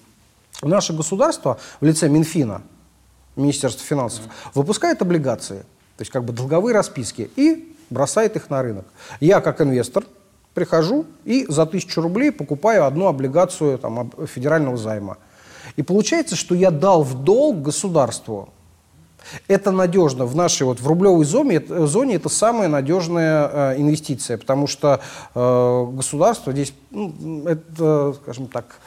Наше 0.62 0.94
государство 0.94 1.60
в 1.80 1.86
лице 1.86 2.10
Минфина, 2.10 2.64
Министерства 3.36 3.86
финансов, 3.86 4.24
выпускает 4.56 5.02
облигации, 5.02 5.60
то 5.60 6.02
есть 6.02 6.12
как 6.12 6.24
бы 6.24 6.34
долговые 6.34 6.74
расписки, 6.74 7.30
и 7.36 7.76
бросает 7.90 8.36
их 8.36 8.50
на 8.50 8.62
рынок. 8.62 8.86
Я, 9.20 9.42
как 9.42 9.62
инвестор, 9.62 10.06
прихожу 10.54 11.06
и 11.24 11.46
за 11.48 11.68
тысячу 11.68 12.02
рублей 12.02 12.32
покупаю 12.32 12.86
одну 12.86 13.06
облигацию 13.06 13.78
там, 13.78 14.12
федерального 14.26 14.76
займа. 14.76 15.18
И 15.76 15.84
получается, 15.84 16.36
что 16.36 16.56
я 16.56 16.72
дал 16.72 17.04
в 17.04 17.24
долг 17.24 17.62
государству. 17.62 18.50
Это 19.48 19.72
надежно. 19.72 20.26
В 20.26 20.36
нашей 20.36 20.64
вот, 20.64 20.80
в 20.80 20.88
рублевой 20.88 21.26
зоне, 21.26 21.62
зоне 21.68 22.16
это 22.16 22.30
самая 22.30 22.68
надежная 22.68 23.50
э, 23.52 23.82
инвестиция, 23.82 24.38
потому 24.38 24.68
что 24.68 25.00
э, 25.36 25.86
государство 25.94 26.54
здесь, 26.54 26.74
ну, 26.92 27.46
это, 27.46 28.16
скажем 28.22 28.48
так, 28.48 28.80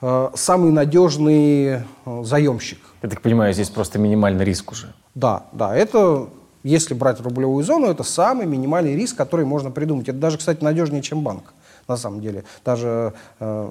э, 0.00 0.30
самый 0.34 0.70
надежный 0.70 1.66
э, 1.66 1.80
заемщик. 2.22 2.78
Я 3.02 3.08
так 3.08 3.22
понимаю, 3.22 3.52
здесь 3.52 3.70
просто 3.70 3.98
минимальный 3.98 4.44
риск 4.44 4.72
уже. 4.72 4.92
Да, 5.14 5.44
да, 5.52 5.76
это 5.76 6.28
если 6.64 6.94
брать 6.94 7.20
рублевую 7.20 7.64
зону, 7.64 7.86
это 7.86 8.02
самый 8.02 8.46
минимальный 8.46 8.94
риск, 8.96 9.16
который 9.16 9.46
можно 9.46 9.70
придумать. 9.70 10.08
Это 10.08 10.18
даже, 10.18 10.38
кстати, 10.38 10.62
надежнее, 10.62 11.02
чем 11.02 11.22
банк, 11.22 11.54
на 11.86 11.96
самом 11.96 12.20
деле. 12.20 12.44
Даже 12.64 13.14
э, 13.40 13.70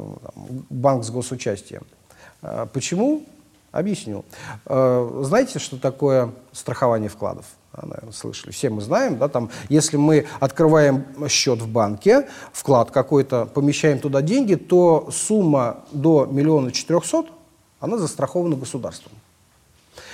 банк 0.69 1.03
с 1.03 1.09
госучастием. 1.09 1.83
Э, 2.41 2.65
почему? 2.71 3.23
Объясню. 3.77 4.25
Э, 4.65 5.21
знаете, 5.21 5.59
что 5.59 5.77
такое 5.77 6.33
страхование 6.51 7.09
вкладов? 7.09 7.45
наверное, 7.79 8.11
слышали. 8.11 8.51
Все 8.51 8.71
мы 8.71 8.81
знаем, 8.81 9.19
да, 9.19 9.27
там, 9.27 9.51
если 9.69 9.97
мы 9.97 10.25
открываем 10.39 11.05
счет 11.29 11.61
в 11.61 11.67
банке, 11.67 12.27
вклад 12.51 12.89
какой-то, 12.89 13.45
помещаем 13.45 13.99
туда 13.99 14.23
деньги, 14.23 14.55
то 14.55 15.09
сумма 15.11 15.83
до 15.91 16.25
миллиона 16.25 16.71
четырехсот, 16.71 17.27
она 17.79 17.99
застрахована 17.99 18.55
государством. 18.55 19.11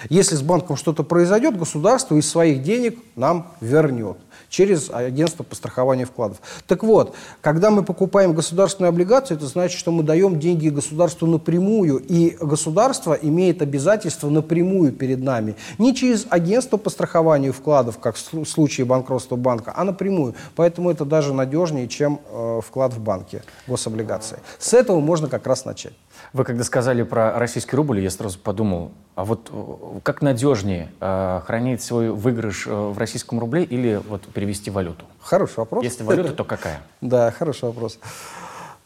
Если 0.10 0.36
с 0.36 0.41
банком 0.41 0.76
что-то 0.76 1.04
произойдет, 1.04 1.58
государство 1.58 2.15
из 2.15 2.30
своих 2.30 2.63
денег 2.63 3.00
нам 3.15 3.52
вернет 3.62 4.17
через 4.54 4.91
агентство 4.91 5.43
по 5.43 5.56
страхованию 5.56 6.06
вкладов. 6.06 6.38
Так 6.67 6.84
вот, 6.84 7.15
когда 7.41 7.72
мы 7.72 7.84
покупаем 7.84 8.34
государственную 8.34 8.89
облигацию, 8.89 9.38
это 9.38 9.48
значит, 9.48 9.80
что 9.80 9.91
мы 9.91 10.04
даем 10.04 10.39
деньги 10.39 10.69
государству 10.69 11.26
напрямую, 11.26 11.98
и 11.98 12.38
государство 12.39 13.13
имеет 13.13 13.63
обязательство 13.63 14.30
напрямую 14.30 14.91
перед 14.91 15.24
нами. 15.24 15.56
Не 15.80 15.96
через 15.96 16.28
агентство 16.30 16.78
по 16.78 16.91
страхованию 16.91 17.52
вкладов, 17.52 17.98
как 17.98 18.15
в 18.15 18.46
случае 18.46 18.86
банкротства 18.86 19.38
банка, 19.38 19.74
а 19.76 19.84
напрямую. 19.84 20.36
Поэтому 20.56 20.91
это 20.91 21.04
даже 21.04 21.34
надежнее, 21.34 21.88
чем 21.88 22.19
э, 22.30 22.62
вклад 22.63 22.93
в 22.93 23.00
банке, 23.00 23.41
гособлигации. 23.65 24.38
С 24.60 24.76
этого 24.76 25.00
можно 25.00 25.28
как 25.30 25.48
раз 25.48 25.65
начать. 25.65 25.93
Вы 26.34 26.46
когда 26.46 26.63
сказали 26.63 27.04
про 27.04 27.38
российский 27.38 27.76
рубль, 27.76 28.00
я 28.00 28.10
сразу 28.10 28.39
подумал, 28.39 28.91
а 29.13 29.24
вот 29.24 29.52
э, 29.54 30.00
как 30.02 30.24
надежнее 30.24 30.91
э, 31.00 31.41
хранить 31.46 31.84
свой 31.84 32.10
выигрыш 32.10 32.65
э, 32.65 32.72
в 32.74 32.98
российском 32.98 33.39
рубле 33.39 33.63
или 33.63 34.02
вот 34.10 34.24
перевести 34.34 34.72
валюту? 34.72 35.06
Хороший 35.22 35.58
вопрос. 35.58 35.84
Если 35.84 36.04
валюта, 36.04 36.34
то 36.38 36.43
какая? 36.43 36.82
Да, 37.02 37.30
хороший 37.30 37.65
вопрос. 37.65 38.00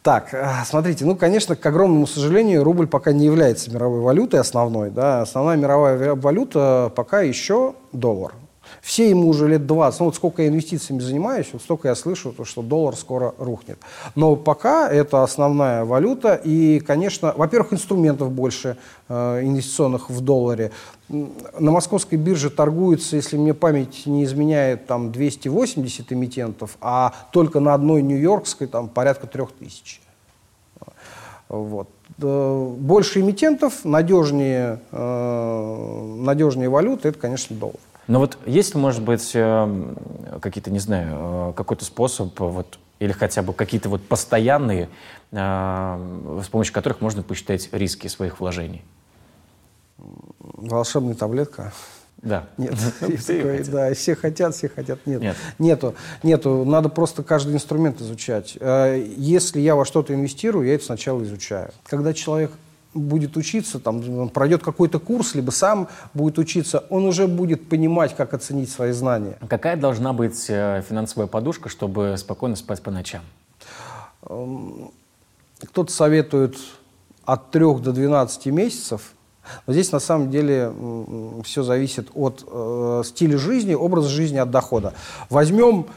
Так, 0.04 0.34
э, 0.34 0.46
смотрите, 0.66 1.06
ну, 1.06 1.16
конечно, 1.16 1.56
к 1.56 1.66
огромному 1.66 2.06
сожалению, 2.06 2.66
рубль 2.66 2.86
пока 2.86 3.14
не 3.14 3.26
является 3.26 3.72
мировой 3.72 4.02
валютой 4.02 4.42
основной. 4.42 4.90
Да? 4.90 5.22
Основная 5.22 5.56
мировая 5.56 6.16
валюта 6.16 6.92
пока 6.94 7.22
еще 7.22 7.76
доллар. 7.94 8.34
Все 8.82 9.10
ему 9.10 9.28
уже 9.28 9.48
лет 9.48 9.66
20. 9.66 10.00
Ну, 10.00 10.06
вот 10.08 10.16
сколько 10.16 10.42
я 10.42 10.50
инвестициями 10.50 11.00
занимаюсь, 11.00 11.48
вот 11.54 11.62
столько 11.62 11.88
я 11.88 11.96
слышу, 11.96 12.32
то, 12.32 12.46
что 12.46 12.62
доллар 12.62 12.96
скоро 12.96 13.34
рухнет. 13.38 13.80
Но 14.16 14.36
пока 14.36 14.90
это 14.90 15.24
основная 15.24 15.86
валюта. 15.86 16.36
И, 16.36 16.80
конечно, 16.80 17.34
во-первых, 17.36 17.74
инструментов 17.74 18.32
больше 18.32 18.78
э, 19.10 19.42
инвестиционных 19.44 20.10
в 20.10 20.22
долларе. 20.22 20.72
На 21.10 21.72
московской 21.72 22.18
бирже 22.18 22.50
торгуется, 22.50 23.16
если 23.16 23.38
мне 23.38 23.54
память 23.54 24.06
не 24.06 24.24
изменяет, 24.26 24.88
там 24.88 25.12
280 25.12 26.12
эмитентов, 26.12 26.78
а 26.82 27.14
только 27.32 27.60
на 27.60 27.74
одной 27.74 28.02
нью-йоркской 28.02 28.68
там 28.68 28.90
порядка 28.90 29.28
3000. 29.28 30.02
Вот. 31.50 31.88
Больше 32.18 33.22
эмитентов, 33.22 33.86
надежнее, 33.86 34.80
э, 34.92 36.16
надежнее 36.20 36.68
валюты, 36.68 37.10
это, 37.10 37.20
конечно, 37.20 37.56
доллар. 37.56 37.80
Но 38.08 38.20
вот 38.20 38.38
есть, 38.46 38.74
может 38.76 39.02
быть, 39.02 39.32
э, 39.34 39.96
какие-то, 40.42 40.72
не 40.72 40.80
знаю, 40.80 41.50
э, 41.50 41.54
какой-то 41.56 41.84
способ, 41.84 42.40
вот, 42.40 42.80
или 43.00 43.12
хотя 43.12 43.42
бы 43.42 43.54
какие-то 43.54 43.90
вот 43.90 44.02
постоянные, 44.08 44.90
э, 45.32 45.38
с 46.44 46.48
помощью 46.48 46.74
которых 46.74 47.02
можно 47.02 47.22
посчитать 47.22 47.68
риски 47.74 48.08
своих 48.08 48.40
вложений? 48.40 48.84
Волшебная 50.40 51.16
таблетка? 51.16 51.74
Да. 52.18 52.48
Нет. 52.58 52.74
все 53.20 53.64
да, 53.66 53.94
все 53.94 54.16
хотят, 54.16 54.56
все 54.56 54.70
хотят. 54.70 55.00
Нет. 55.06 55.22
Нет. 55.22 55.36
Нету. 55.60 55.96
Нету. 56.24 56.64
Надо 56.66 56.88
просто 56.88 57.24
каждый 57.24 57.54
инструмент 57.56 58.02
изучать. 58.02 58.58
Если 58.60 59.60
я 59.60 59.76
во 59.76 59.86
что-то 59.86 60.14
инвестирую, 60.14 60.66
я 60.66 60.76
это 60.76 60.86
сначала 60.86 61.22
изучаю. 61.24 61.72
Когда 61.84 62.14
человек 62.14 62.52
будет 62.98 63.38
учиться, 63.38 63.80
там, 63.80 64.30
пройдет 64.30 64.64
какой-то 64.64 65.00
курс, 65.00 65.36
либо 65.36 65.52
сам 65.52 65.88
будет 66.14 66.38
учиться, 66.38 66.86
он 66.90 67.06
уже 67.06 67.28
будет 67.28 67.70
понимать, 67.70 68.16
как 68.16 68.34
оценить 68.34 68.70
свои 68.70 68.92
знания. 68.92 69.38
Какая 69.48 69.78
должна 69.78 70.14
быть 70.14 70.46
э, 70.50 70.84
финансовая 70.88 71.28
подушка, 71.28 71.70
чтобы 71.70 72.16
спокойно 72.18 72.56
спать 72.56 72.82
по 72.82 72.92
ночам? 72.92 73.22
Эм, 74.24 74.92
кто-то 75.60 75.92
советует 75.92 76.58
от 77.26 77.52
3 77.52 77.80
до 77.80 77.92
12 77.92 78.46
месяцев. 78.48 79.14
Но 79.66 79.74
здесь 79.74 79.92
на 79.92 80.00
самом 80.00 80.30
деле 80.30 80.74
все 81.44 81.64
зависит 81.64 82.10
от 82.14 82.46
э, 82.46 83.04
стиля 83.06 83.38
жизни, 83.38 83.74
образа 83.74 84.10
жизни, 84.10 84.38
от 84.38 84.52
дохода. 84.52 84.94
Возьмем, 85.30 85.88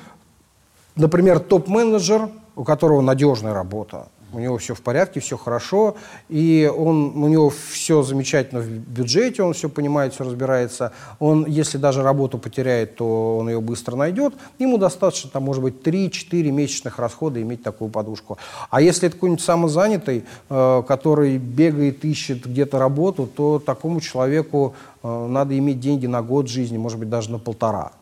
например, 0.95 1.41
топ-менеджер, 1.41 2.29
у 2.55 2.65
которого 2.65 3.01
надежная 3.01 3.53
работа, 3.53 4.09
У 4.33 4.39
него 4.39 4.59
все 4.59 4.75
в 4.75 4.81
порядке, 4.81 5.21
все 5.21 5.37
хорошо, 5.37 5.97
и 6.29 6.71
он, 6.75 7.23
у 7.23 7.29
него 7.29 7.51
все 7.51 8.03
замечательно 8.03 8.61
в 8.61 8.69
бюджете, 8.69 9.43
он 9.43 9.55
все 9.55 9.69
понимает, 9.69 10.15
все 10.15 10.25
разбирается. 10.25 10.93
Он, 11.19 11.47
если 11.47 11.79
даже 11.79 12.03
работу 12.03 12.39
потеряет, 12.39 12.97
то 12.97 13.39
он 13.39 13.49
ее 13.49 13.61
быстро 13.61 13.97
найдет. 13.97 14.35
Ему 14.59 14.79
достаточно, 14.79 15.31
там, 15.31 15.45
может 15.45 15.63
быть, 15.63 15.83
3-4 15.83 16.51
месячных 16.51 16.99
расхода 16.99 17.43
иметь 17.43 17.63
такую 17.63 17.91
подушку. 17.91 18.39
А 18.71 18.81
если 18.81 19.09
это 19.09 19.17
какой-нибудь 19.17 19.43
самозанятый, 19.43 20.25
э, 20.49 20.83
который 20.87 21.39
бегает, 21.39 22.05
ищет 22.05 22.47
где-то 22.47 22.79
работу, 22.79 23.27
то 23.27 23.59
такому 23.59 24.01
человеку 24.01 24.75
э, 25.03 25.27
надо 25.27 25.59
иметь 25.59 25.81
деньги 25.81 26.07
на 26.07 26.23
год 26.23 26.49
жизни, 26.49 26.79
может 26.79 26.99
быть, 26.99 27.09
даже 27.09 27.31
на 27.31 27.39
полтора. 27.39 27.93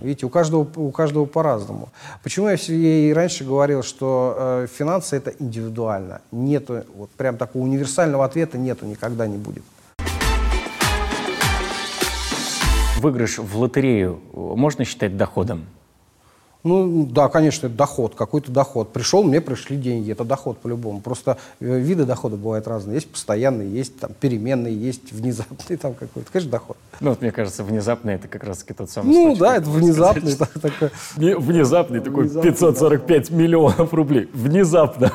Видите, 0.00 0.26
у 0.26 0.28
каждого, 0.28 0.68
у 0.76 0.90
каждого 0.90 1.24
по-разному. 1.24 1.88
Почему 2.22 2.48
я, 2.48 2.56
и 2.56 3.12
раньше 3.12 3.44
говорил, 3.44 3.82
что 3.82 4.36
э, 4.36 4.66
финансы 4.70 5.16
это 5.16 5.32
индивидуально. 5.38 6.20
Нету, 6.32 6.84
вот 6.94 7.10
прям 7.10 7.38
такого 7.38 7.62
универсального 7.62 8.24
ответа 8.24 8.58
нету, 8.58 8.84
никогда 8.84 9.26
не 9.26 9.38
будет. 9.38 9.62
Выигрыш 12.98 13.38
в 13.38 13.58
лотерею 13.58 14.20
можно 14.32 14.84
считать 14.84 15.16
доходом? 15.16 15.66
Ну, 16.64 17.06
да, 17.06 17.28
конечно, 17.28 17.66
это 17.66 17.76
доход, 17.76 18.14
какой-то 18.14 18.50
доход. 18.50 18.90
Пришел, 18.90 19.22
мне 19.22 19.42
пришли 19.42 19.76
деньги, 19.76 20.10
это 20.10 20.24
доход 20.24 20.56
по-любому. 20.58 21.02
Просто 21.02 21.36
э, 21.60 21.78
виды 21.78 22.06
дохода 22.06 22.36
бывают 22.36 22.66
разные. 22.66 22.94
Есть 22.94 23.10
постоянные, 23.12 23.70
есть 23.70 24.00
там 24.00 24.12
переменные, 24.18 24.74
есть 24.74 25.12
внезапный 25.12 25.76
там 25.76 25.92
какой-то. 25.92 26.32
Конечно, 26.32 26.50
доход. 26.50 26.78
Ну, 27.00 27.10
вот 27.10 27.20
мне 27.20 27.32
кажется, 27.32 27.64
внезапный 27.64 28.14
это 28.14 28.28
как 28.28 28.44
раз-таки 28.44 28.72
тот 28.72 28.88
самый 28.88 29.12
Ну, 29.12 29.26
случай, 29.26 29.40
да, 29.40 29.56
это 29.58 29.68
внезапный. 29.68 30.32
Сказать, 30.32 30.62
такой, 30.62 30.90
внезапный 31.16 32.00
такой 32.00 32.30
545 32.30 33.30
миллионов 33.30 33.92
рублей. 33.92 34.30
Внезапно. 34.32 35.12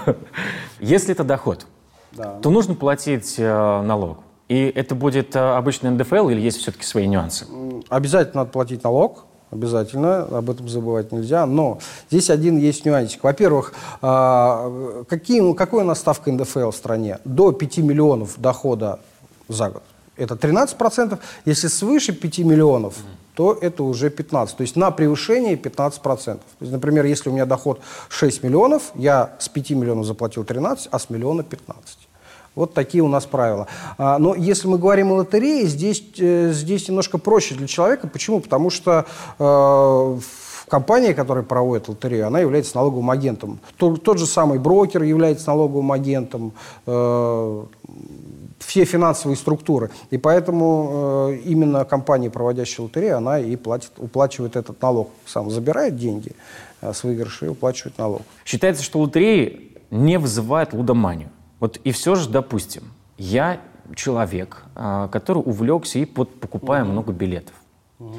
Если 0.80 1.14
это 1.14 1.24
доход, 1.24 1.66
да. 2.12 2.40
то 2.44 2.52
нужно 2.52 2.76
платить 2.76 3.36
э, 3.40 3.82
налог. 3.82 4.20
И 4.50 4.72
это 4.76 4.94
будет 4.94 5.36
э, 5.36 5.40
обычный 5.40 5.90
НДФЛ 5.90 6.30
или 6.30 6.42
есть 6.42 6.58
все-таки 6.58 6.84
свои 6.84 7.08
нюансы? 7.08 7.48
Обязательно 7.90 8.42
надо 8.42 8.52
платить 8.52 8.84
налог 8.84 9.26
обязательно, 9.52 10.24
об 10.24 10.50
этом 10.50 10.68
забывать 10.70 11.12
нельзя. 11.12 11.46
Но 11.46 11.80
здесь 12.10 12.30
один 12.30 12.58
есть 12.58 12.86
нюансик. 12.86 13.24
Во-первых, 13.24 13.74
а, 14.02 15.04
какие, 15.08 15.54
какой 15.54 15.84
у 15.84 15.86
нас 15.86 16.00
ставка 16.00 16.32
НДФЛ 16.32 16.72
в 16.72 16.76
стране? 16.76 17.20
До 17.26 17.52
5 17.52 17.78
миллионов 17.80 18.40
дохода 18.40 19.00
за 19.48 19.70
год. 19.70 19.84
Это 20.18 20.36
13%. 20.36 21.18
Если 21.46 21.68
свыше 21.68 22.14
5 22.14 22.40
миллионов, 22.40 22.96
то 23.36 23.58
это 23.62 23.84
уже 23.84 24.10
15. 24.10 24.58
То 24.58 24.62
есть 24.64 24.76
на 24.76 24.92
превышение 24.92 25.56
15%. 25.56 26.02
То 26.02 26.42
есть, 26.60 26.74
например, 26.74 27.06
если 27.06 27.30
у 27.30 27.34
меня 27.34 27.46
доход 27.46 27.80
6 28.10 28.44
миллионов, 28.44 28.92
я 28.96 29.38
с 29.40 29.48
5 29.48 29.72
миллионов 29.72 30.06
заплатил 30.06 30.44
13, 30.44 30.90
а 30.92 31.00
с 31.00 31.10
миллиона 31.10 31.44
15. 31.44 32.09
Вот 32.60 32.74
такие 32.74 33.02
у 33.02 33.08
нас 33.08 33.26
правила. 33.26 33.68
А, 33.98 34.18
но 34.20 34.36
если 34.36 34.68
мы 34.68 34.78
говорим 34.78 35.14
о 35.14 35.16
лотерее, 35.16 35.66
здесь, 35.66 36.04
э, 36.18 36.52
здесь 36.52 36.90
немножко 36.90 37.18
проще 37.18 37.56
для 37.56 37.68
человека. 37.68 38.06
Почему? 38.08 38.42
Потому 38.42 38.70
что 38.70 39.06
э, 39.40 40.20
компания, 40.68 41.14
которая 41.14 41.46
проводит 41.46 41.88
лотерею, 41.88 42.28
она 42.28 42.42
является 42.42 42.76
налоговым 42.76 43.12
агентом. 43.12 43.60
Тот, 43.78 44.20
же 44.20 44.26
самый 44.26 44.60
брокер 44.60 45.04
является 45.04 45.48
налоговым 45.48 45.90
агентом, 45.94 46.52
э, 46.86 47.66
все 48.60 48.84
финансовые 48.84 49.38
структуры. 49.38 49.90
И 50.10 50.18
поэтому 50.18 51.30
э, 51.32 51.38
именно 51.46 51.86
компания, 51.86 52.30
проводящая 52.30 52.88
лотерею, 52.88 53.20
она 53.20 53.40
и 53.40 53.56
платит, 53.56 53.94
уплачивает 53.96 54.58
этот 54.58 54.82
налог. 54.82 55.12
Сам 55.26 55.50
забирает 55.50 55.96
деньги 55.96 56.34
э, 56.82 56.92
с 56.92 57.06
выигрыша 57.06 57.46
и 57.46 57.48
уплачивает 57.48 57.98
налог. 57.98 58.24
Считается, 58.44 58.84
что 58.84 59.00
лотереи 59.00 59.78
не 59.92 60.20
вызывают 60.20 60.74
лудоманию. 60.74 61.30
Вот 61.60 61.78
и 61.84 61.92
все 61.92 62.16
же, 62.16 62.30
допустим, 62.30 62.84
я 63.18 63.62
человек, 63.96 64.64
а, 64.76 65.08
который 65.10 65.40
увлекся 65.40 66.00
и 66.00 66.06
под, 66.06 66.40
покупаю 66.40 66.86
угу. 66.86 66.92
много 66.92 67.14
билетов. 67.14 67.56
Угу. 68.00 68.18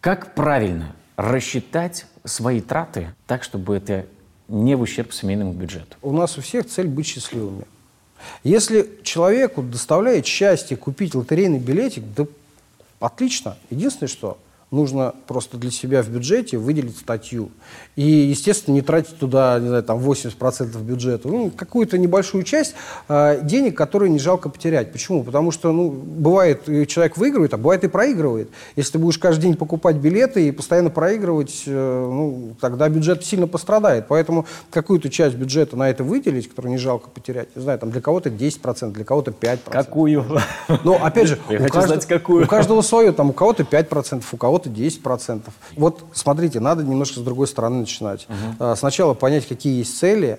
Как 0.00 0.34
правильно 0.34 0.94
рассчитать 1.16 2.06
свои 2.24 2.60
траты 2.60 3.14
так, 3.26 3.42
чтобы 3.42 3.76
это 3.76 4.06
не 4.48 4.74
в 4.74 4.80
ущерб 4.80 5.12
семейному 5.12 5.52
бюджету? 5.52 5.96
У 6.02 6.12
нас 6.12 6.38
у 6.38 6.40
всех 6.40 6.66
цель 6.66 6.86
быть 6.86 7.06
счастливыми. 7.06 7.64
Если 8.42 9.00
человеку 9.02 9.62
доставляет 9.62 10.26
счастье 10.26 10.76
купить 10.76 11.14
лотерейный 11.14 11.58
билетик, 11.58 12.04
да 12.16 12.26
отлично. 12.98 13.56
Единственное, 13.70 14.08
что 14.08 14.38
нужно 14.70 15.14
просто 15.26 15.58
для 15.58 15.70
себя 15.70 16.02
в 16.02 16.08
бюджете 16.08 16.58
выделить 16.58 16.98
статью. 16.98 17.50
И, 17.94 18.02
естественно, 18.02 18.74
не 18.74 18.82
тратить 18.82 19.16
туда, 19.16 19.58
не 19.60 19.68
знаю, 19.68 19.82
там 19.84 19.98
80% 19.98 20.82
бюджета. 20.82 21.28
Ну, 21.28 21.50
какую-то 21.50 21.98
небольшую 21.98 22.42
часть 22.42 22.74
э, 23.08 23.40
денег, 23.42 23.76
которые 23.76 24.10
не 24.10 24.18
жалко 24.18 24.48
потерять. 24.48 24.92
Почему? 24.92 25.22
Потому 25.22 25.52
что, 25.52 25.72
ну, 25.72 25.90
бывает, 25.90 26.64
человек 26.88 27.16
выигрывает, 27.16 27.54
а 27.54 27.58
бывает 27.58 27.84
и 27.84 27.88
проигрывает. 27.88 28.50
Если 28.74 28.92
ты 28.92 28.98
будешь 28.98 29.18
каждый 29.18 29.42
день 29.42 29.56
покупать 29.56 29.96
билеты 29.96 30.48
и 30.48 30.50
постоянно 30.50 30.90
проигрывать, 30.90 31.62
э, 31.66 32.06
ну, 32.10 32.56
тогда 32.60 32.88
бюджет 32.88 33.24
сильно 33.24 33.46
пострадает. 33.46 34.06
Поэтому 34.08 34.46
какую-то 34.70 35.10
часть 35.10 35.36
бюджета 35.36 35.76
на 35.76 35.88
это 35.88 36.02
выделить, 36.02 36.48
которую 36.48 36.72
не 36.72 36.78
жалко 36.78 37.08
потерять, 37.08 37.54
не 37.54 37.62
знаю, 37.62 37.78
там 37.78 37.92
для 37.92 38.00
кого-то 38.00 38.30
10%, 38.30 38.90
для 38.90 39.04
кого-то 39.04 39.30
5%. 39.30 39.58
Какую? 39.70 40.24
Ну, 40.82 40.94
опять 40.94 41.28
же, 41.28 41.38
Я 41.48 41.58
у, 41.58 41.62
каждого, 41.62 41.86
знать, 41.86 42.06
какую. 42.06 42.44
у 42.44 42.48
каждого 42.48 42.82
свое, 42.82 43.12
там, 43.12 43.30
у 43.30 43.32
кого-то 43.32 43.62
5%, 43.62 44.24
у 44.32 44.36
кого-то 44.36 44.55
кого-то 44.56 44.70
10%. 44.70 45.42
Вот 45.76 46.04
смотрите, 46.12 46.60
надо 46.60 46.82
немножко 46.82 47.20
с 47.20 47.22
другой 47.22 47.46
стороны 47.46 47.80
начинать. 47.80 48.26
Угу. 48.58 48.76
Сначала 48.76 49.14
понять, 49.14 49.46
какие 49.46 49.78
есть 49.78 49.98
цели, 49.98 50.38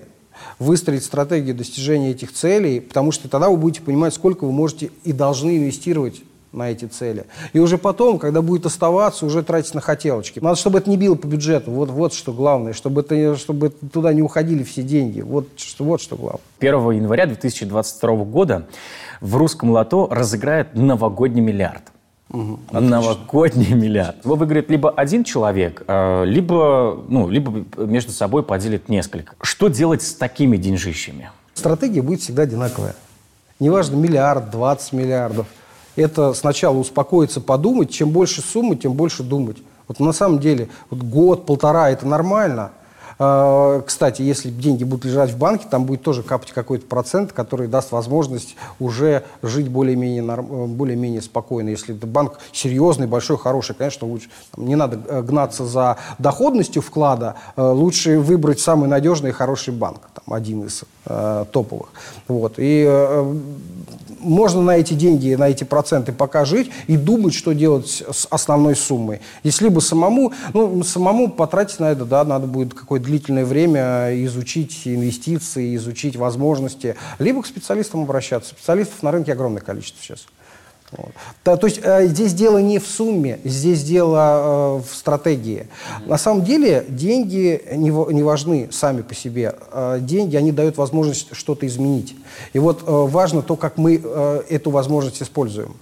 выстроить 0.58 1.04
стратегию 1.04 1.54
достижения 1.54 2.10
этих 2.10 2.32
целей, 2.32 2.80
потому 2.80 3.12
что 3.12 3.28
тогда 3.28 3.48
вы 3.48 3.56
будете 3.56 3.82
понимать, 3.82 4.14
сколько 4.14 4.44
вы 4.44 4.52
можете 4.52 4.90
и 5.04 5.12
должны 5.12 5.58
инвестировать 5.58 6.22
на 6.52 6.70
эти 6.70 6.86
цели. 6.86 7.26
И 7.52 7.58
уже 7.58 7.76
потом, 7.76 8.18
когда 8.18 8.40
будет 8.40 8.64
оставаться, 8.64 9.26
уже 9.26 9.42
тратить 9.42 9.74
на 9.74 9.80
хотелочки. 9.80 10.40
Надо, 10.40 10.56
чтобы 10.56 10.78
это 10.78 10.88
не 10.88 10.96
било 10.96 11.14
по 11.14 11.26
бюджету. 11.26 11.70
Вот, 11.70 11.90
вот 11.90 12.14
что 12.14 12.32
главное, 12.32 12.72
чтобы, 12.72 13.02
это, 13.02 13.36
чтобы 13.36 13.68
туда 13.68 14.14
не 14.14 14.22
уходили 14.22 14.62
все 14.62 14.82
деньги. 14.82 15.20
Вот, 15.20 15.48
что, 15.56 15.84
вот 15.84 16.00
что 16.00 16.16
главное. 16.16 16.40
1 16.60 16.90
января 16.92 17.26
2022 17.26 18.24
года 18.24 18.66
в 19.20 19.36
русском 19.36 19.70
лото 19.70 20.08
разыграет 20.10 20.74
новогодний 20.74 21.42
миллиард. 21.42 21.82
Угу, 22.30 22.58
Новогодний 22.72 23.72
миллиард. 23.74 24.24
Его 24.24 24.36
выиграет 24.36 24.70
либо 24.70 24.90
один 24.90 25.24
человек, 25.24 25.82
э, 25.86 26.24
либо, 26.26 27.02
ну, 27.08 27.28
либо 27.28 27.64
между 27.82 28.12
собой 28.12 28.42
поделит 28.42 28.88
несколько. 28.88 29.34
Что 29.40 29.68
делать 29.68 30.02
с 30.02 30.12
такими 30.14 30.56
деньжищами? 30.56 31.30
Стратегия 31.54 32.02
будет 32.02 32.20
всегда 32.20 32.42
одинаковая. 32.42 32.94
Неважно, 33.60 33.96
миллиард, 33.96 34.50
20 34.50 34.92
миллиардов. 34.92 35.46
Это 35.96 36.32
сначала 36.34 36.76
успокоиться, 36.76 37.40
подумать. 37.40 37.90
Чем 37.90 38.10
больше 38.10 38.40
суммы, 38.40 38.76
тем 38.76 38.92
больше 38.92 39.22
думать. 39.22 39.56
Вот 39.88 39.98
на 39.98 40.12
самом 40.12 40.38
деле 40.38 40.68
вот 40.90 41.02
год, 41.02 41.46
полтора– 41.46 41.90
это 41.90 42.06
нормально. 42.06 42.70
А, 43.18 43.80
кстати, 43.82 44.22
если 44.22 44.50
деньги 44.50 44.84
будут 44.84 45.04
лежать 45.04 45.30
в 45.30 45.38
банке, 45.38 45.66
там 45.70 45.84
будет 45.84 46.02
тоже 46.02 46.22
капать 46.22 46.52
какой-то 46.52 46.86
процент, 46.86 47.32
который 47.32 47.66
даст 47.66 47.92
возможность 47.92 48.56
уже 48.78 49.24
жить 49.42 49.68
более-менее 49.68 50.22
более 50.68 51.20
спокойно. 51.20 51.70
Если 51.70 51.96
это 51.96 52.06
банк 52.06 52.38
серьезный, 52.52 53.06
большой, 53.06 53.38
хороший, 53.38 53.74
конечно, 53.74 54.06
лучше. 54.06 54.28
Не 54.56 54.76
надо 54.76 55.00
э, 55.08 55.22
гнаться 55.22 55.64
за 55.64 55.96
доходностью 56.18 56.82
вклада, 56.82 57.34
э, 57.56 57.62
лучше 57.62 58.18
выбрать 58.18 58.60
самый 58.60 58.88
надежный 58.88 59.30
и 59.30 59.32
хороший 59.32 59.74
банк, 59.74 60.00
там, 60.14 60.34
один 60.34 60.64
из 60.64 60.84
э, 61.06 61.44
топовых. 61.52 61.88
Вот. 62.28 62.54
И 62.58 62.84
э, 62.88 63.36
можно 64.18 64.62
на 64.62 64.76
эти 64.76 64.94
деньги, 64.94 65.34
на 65.34 65.48
эти 65.48 65.64
проценты 65.64 66.12
пока 66.12 66.44
жить 66.44 66.70
и 66.86 66.96
думать, 66.96 67.34
что 67.34 67.52
делать 67.52 68.02
с 68.10 68.26
основной 68.30 68.76
суммой. 68.76 69.20
Если 69.42 69.64
либо 69.64 69.80
самому, 69.80 70.32
ну, 70.54 70.82
самому 70.82 71.30
потратить 71.30 71.80
на 71.80 71.90
это, 71.90 72.04
да, 72.04 72.24
надо 72.24 72.46
будет 72.46 72.74
какое-то 72.74 73.06
длительное 73.06 73.44
время 73.44 74.24
изучить 74.24 74.82
инвестиции, 74.86 75.76
изучить 75.76 76.16
возможности, 76.16 76.96
либо 77.18 77.42
к 77.42 77.46
специалистам 77.46 78.02
обращаться. 78.02 78.50
Специалистов 78.50 79.02
на 79.02 79.12
рынке 79.12 79.32
огромное 79.32 79.62
количество 79.62 80.02
сейчас. 80.02 80.26
Вот. 80.92 81.10
Да, 81.44 81.56
то 81.56 81.66
есть 81.66 81.80
э, 81.82 82.06
здесь 82.06 82.32
дело 82.32 82.58
не 82.58 82.78
в 82.78 82.86
сумме, 82.86 83.40
здесь 83.44 83.82
дело 83.84 84.80
э, 84.80 84.82
в 84.88 84.94
стратегии. 84.94 85.66
Mm-hmm. 85.66 86.08
На 86.08 86.18
самом 86.18 86.44
деле 86.44 86.86
деньги 86.88 87.62
не, 87.72 87.90
не 87.90 88.22
важны 88.22 88.68
сами 88.72 89.02
по 89.02 89.14
себе. 89.14 89.54
Э, 89.70 89.98
деньги, 90.00 90.36
они 90.36 90.50
дают 90.50 90.78
возможность 90.78 91.28
что-то 91.32 91.66
изменить. 91.66 92.16
И 92.54 92.58
вот 92.58 92.82
э, 92.82 92.84
важно 92.86 93.42
то, 93.42 93.56
как 93.56 93.76
мы 93.76 94.00
э, 94.02 94.42
эту 94.48 94.70
возможность 94.70 95.22
используем. 95.22 95.76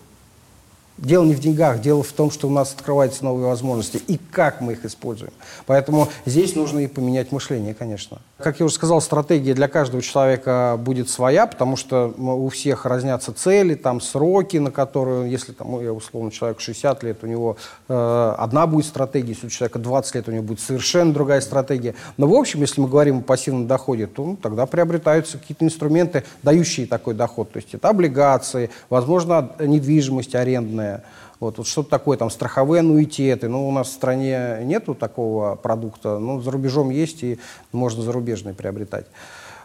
Дело 0.99 1.25
не 1.25 1.35
в 1.35 1.41
деньгах, 1.41 1.81
дело 1.83 2.03
в 2.03 2.13
том, 2.13 2.31
что 2.31 2.49
у 2.49 2.51
нас 2.51 2.73
открываются 2.73 3.23
новые 3.23 3.47
возможности 3.49 4.01
и 4.09 4.19
как 4.19 4.63
мы 4.63 4.73
их 4.73 4.85
используем. 4.87 5.33
Поэтому 5.67 6.09
здесь 6.25 6.55
нужно 6.55 6.81
и 6.81 6.87
поменять 6.87 7.33
мышление, 7.33 7.75
конечно. 7.75 8.19
Как 8.39 8.61
я 8.61 8.67
уже 8.67 8.75
сказал, 8.75 9.01
стратегия 9.01 9.55
для 9.55 9.67
каждого 9.67 10.03
человека 10.03 10.79
будет 10.79 11.09
своя, 11.09 11.47
потому 11.47 11.77
что 11.77 12.13
у 12.19 12.51
всех 12.51 12.85
разнятся 12.85 13.33
цели, 13.33 13.75
там 13.75 13.99
сроки, 13.99 14.59
на 14.59 14.71
которые, 14.71 15.31
если 15.31 15.53
там, 15.53 15.71
ну, 15.71 15.81
я 15.81 15.91
условно 15.91 16.31
человек 16.31 16.61
60 16.61 17.03
лет, 17.03 17.25
у 17.25 17.27
него 17.27 17.57
э, 17.89 18.35
одна 18.37 18.67
будет 18.67 18.85
стратегия, 18.85 19.31
если 19.31 19.47
у 19.47 19.51
человека 19.51 19.79
20 19.79 20.15
лет, 20.17 20.29
у 20.29 20.33
него 20.33 20.43
будет 20.43 20.61
совершенно 20.61 21.15
другая 21.15 21.41
стратегия. 21.41 21.95
Но 22.19 22.27
в 22.29 22.35
общем, 22.35 22.61
если 22.61 22.79
мы 22.79 22.89
говорим 22.89 23.21
о 23.21 23.23
пассивном 23.23 23.67
доходе, 23.67 24.07
то 24.07 24.23
ну, 24.23 24.37
тогда 24.37 24.67
приобретаются 24.67 25.39
какие-то 25.39 25.65
инструменты, 25.65 26.23
дающие 26.43 26.87
такой 26.87 27.15
доход. 27.15 27.53
То 27.53 27.57
есть 27.57 27.73
это 27.73 27.89
облигации, 27.89 28.69
возможно, 28.91 29.53
недвижимость 29.59 30.35
арендная, 30.35 31.05
вот, 31.41 31.59
вот 31.59 31.67
что-то 31.67 31.91
такое, 31.91 32.17
там, 32.17 32.31
страховые 32.31 32.81
аннуитеты. 32.81 33.49
Ну, 33.49 33.69
у 33.69 33.73
нас 33.73 33.89
в 33.89 33.93
стране 33.93 34.61
нету 34.63 34.95
такого 34.95 35.57
продукта, 35.57 36.19
но 36.19 36.41
за 36.41 36.51
рубежом 36.51 36.91
есть, 36.91 37.23
и 37.23 37.39
можно 37.73 38.03
зарубежные 38.03 38.55
приобретать. 38.55 39.07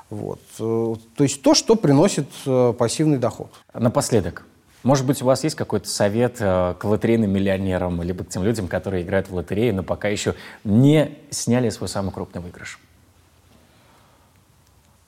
Вот. 0.10 0.42
Э, 0.60 0.96
то 1.16 1.24
есть 1.24 1.42
то, 1.42 1.54
что 1.54 1.76
приносит 1.76 2.28
э, 2.46 2.74
пассивный 2.78 3.18
доход. 3.18 3.50
Напоследок, 3.74 4.46
может 4.84 5.06
быть, 5.06 5.22
у 5.22 5.26
вас 5.26 5.44
есть 5.44 5.56
какой-то 5.56 5.88
совет 5.88 6.38
э, 6.40 6.76
к 6.78 6.84
лотерейным 6.84 7.32
миллионерам, 7.32 8.02
либо 8.02 8.24
к 8.26 8.30
тем 8.30 8.44
людям, 8.44 8.68
которые 8.68 9.04
играют 9.04 9.30
в 9.30 9.36
лотереи, 9.36 9.72
но 9.72 9.84
пока 9.84 10.10
еще 10.10 10.36
не 10.64 11.18
сняли 11.30 11.70
свой 11.70 11.88
самый 11.88 12.12
крупный 12.12 12.42
выигрыш? 12.42 12.80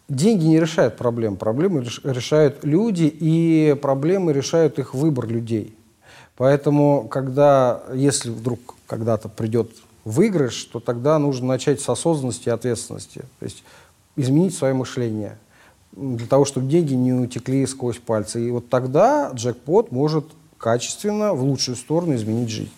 Деньги 0.08 0.46
не 0.46 0.60
решают 0.60 0.96
проблем. 0.96 1.38
Проблемы 1.38 1.82
решают 2.04 2.64
люди, 2.64 3.06
и 3.06 3.76
проблемы 3.82 4.32
решают 4.32 4.78
их 4.78 4.94
выбор 4.94 5.28
людей. 5.28 5.76
Поэтому, 6.36 7.08
когда, 7.08 7.84
если 7.94 8.30
вдруг 8.30 8.76
когда-то 8.88 9.30
придет 9.30 9.72
выигрыш, 10.04 10.64
то 10.66 10.80
тогда 10.80 11.20
нужно 11.20 11.48
начать 11.48 11.80
с 11.80 11.90
осознанности 11.90 12.50
и 12.50 12.52
ответственности. 12.52 13.20
То 13.40 13.46
есть 13.46 13.64
изменить 14.16 14.56
свое 14.56 14.74
мышление 14.74 15.38
для 15.92 16.28
того, 16.28 16.46
чтобы 16.46 16.68
деньги 16.68 16.94
не 16.94 17.14
утекли 17.14 17.66
сквозь 17.68 18.00
пальцы. 18.00 18.46
И 18.46 18.52
вот 18.52 18.70
тогда 18.70 19.32
джекпот 19.34 19.92
может 19.92 20.26
качественно, 20.58 21.34
в 21.34 21.44
лучшую 21.44 21.76
сторону 21.76 22.16
изменить 22.16 22.50
жизнь. 22.50 22.72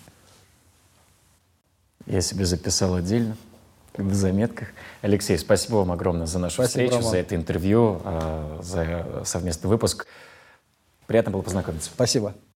Я 2.06 2.22
себе 2.22 2.46
записал 2.46 2.96
отдельно 2.96 3.38
в 3.96 4.14
заметках. 4.14 4.70
Алексей, 5.02 5.38
спасибо 5.38 5.78
вам 5.78 5.92
огромное 5.92 6.28
за 6.28 6.40
нашу 6.40 6.56
спасибо, 6.56 6.70
встречу, 6.70 6.96
Роман. 6.98 7.12
за 7.12 7.18
это 7.18 7.36
интервью, 7.36 8.02
а, 8.04 8.60
за 8.62 9.24
совместный 9.26 9.70
выпуск. 9.70 10.06
Приятно 11.08 11.32
было 11.32 11.42
познакомиться. 11.42 11.90
Спасибо. 11.94 12.36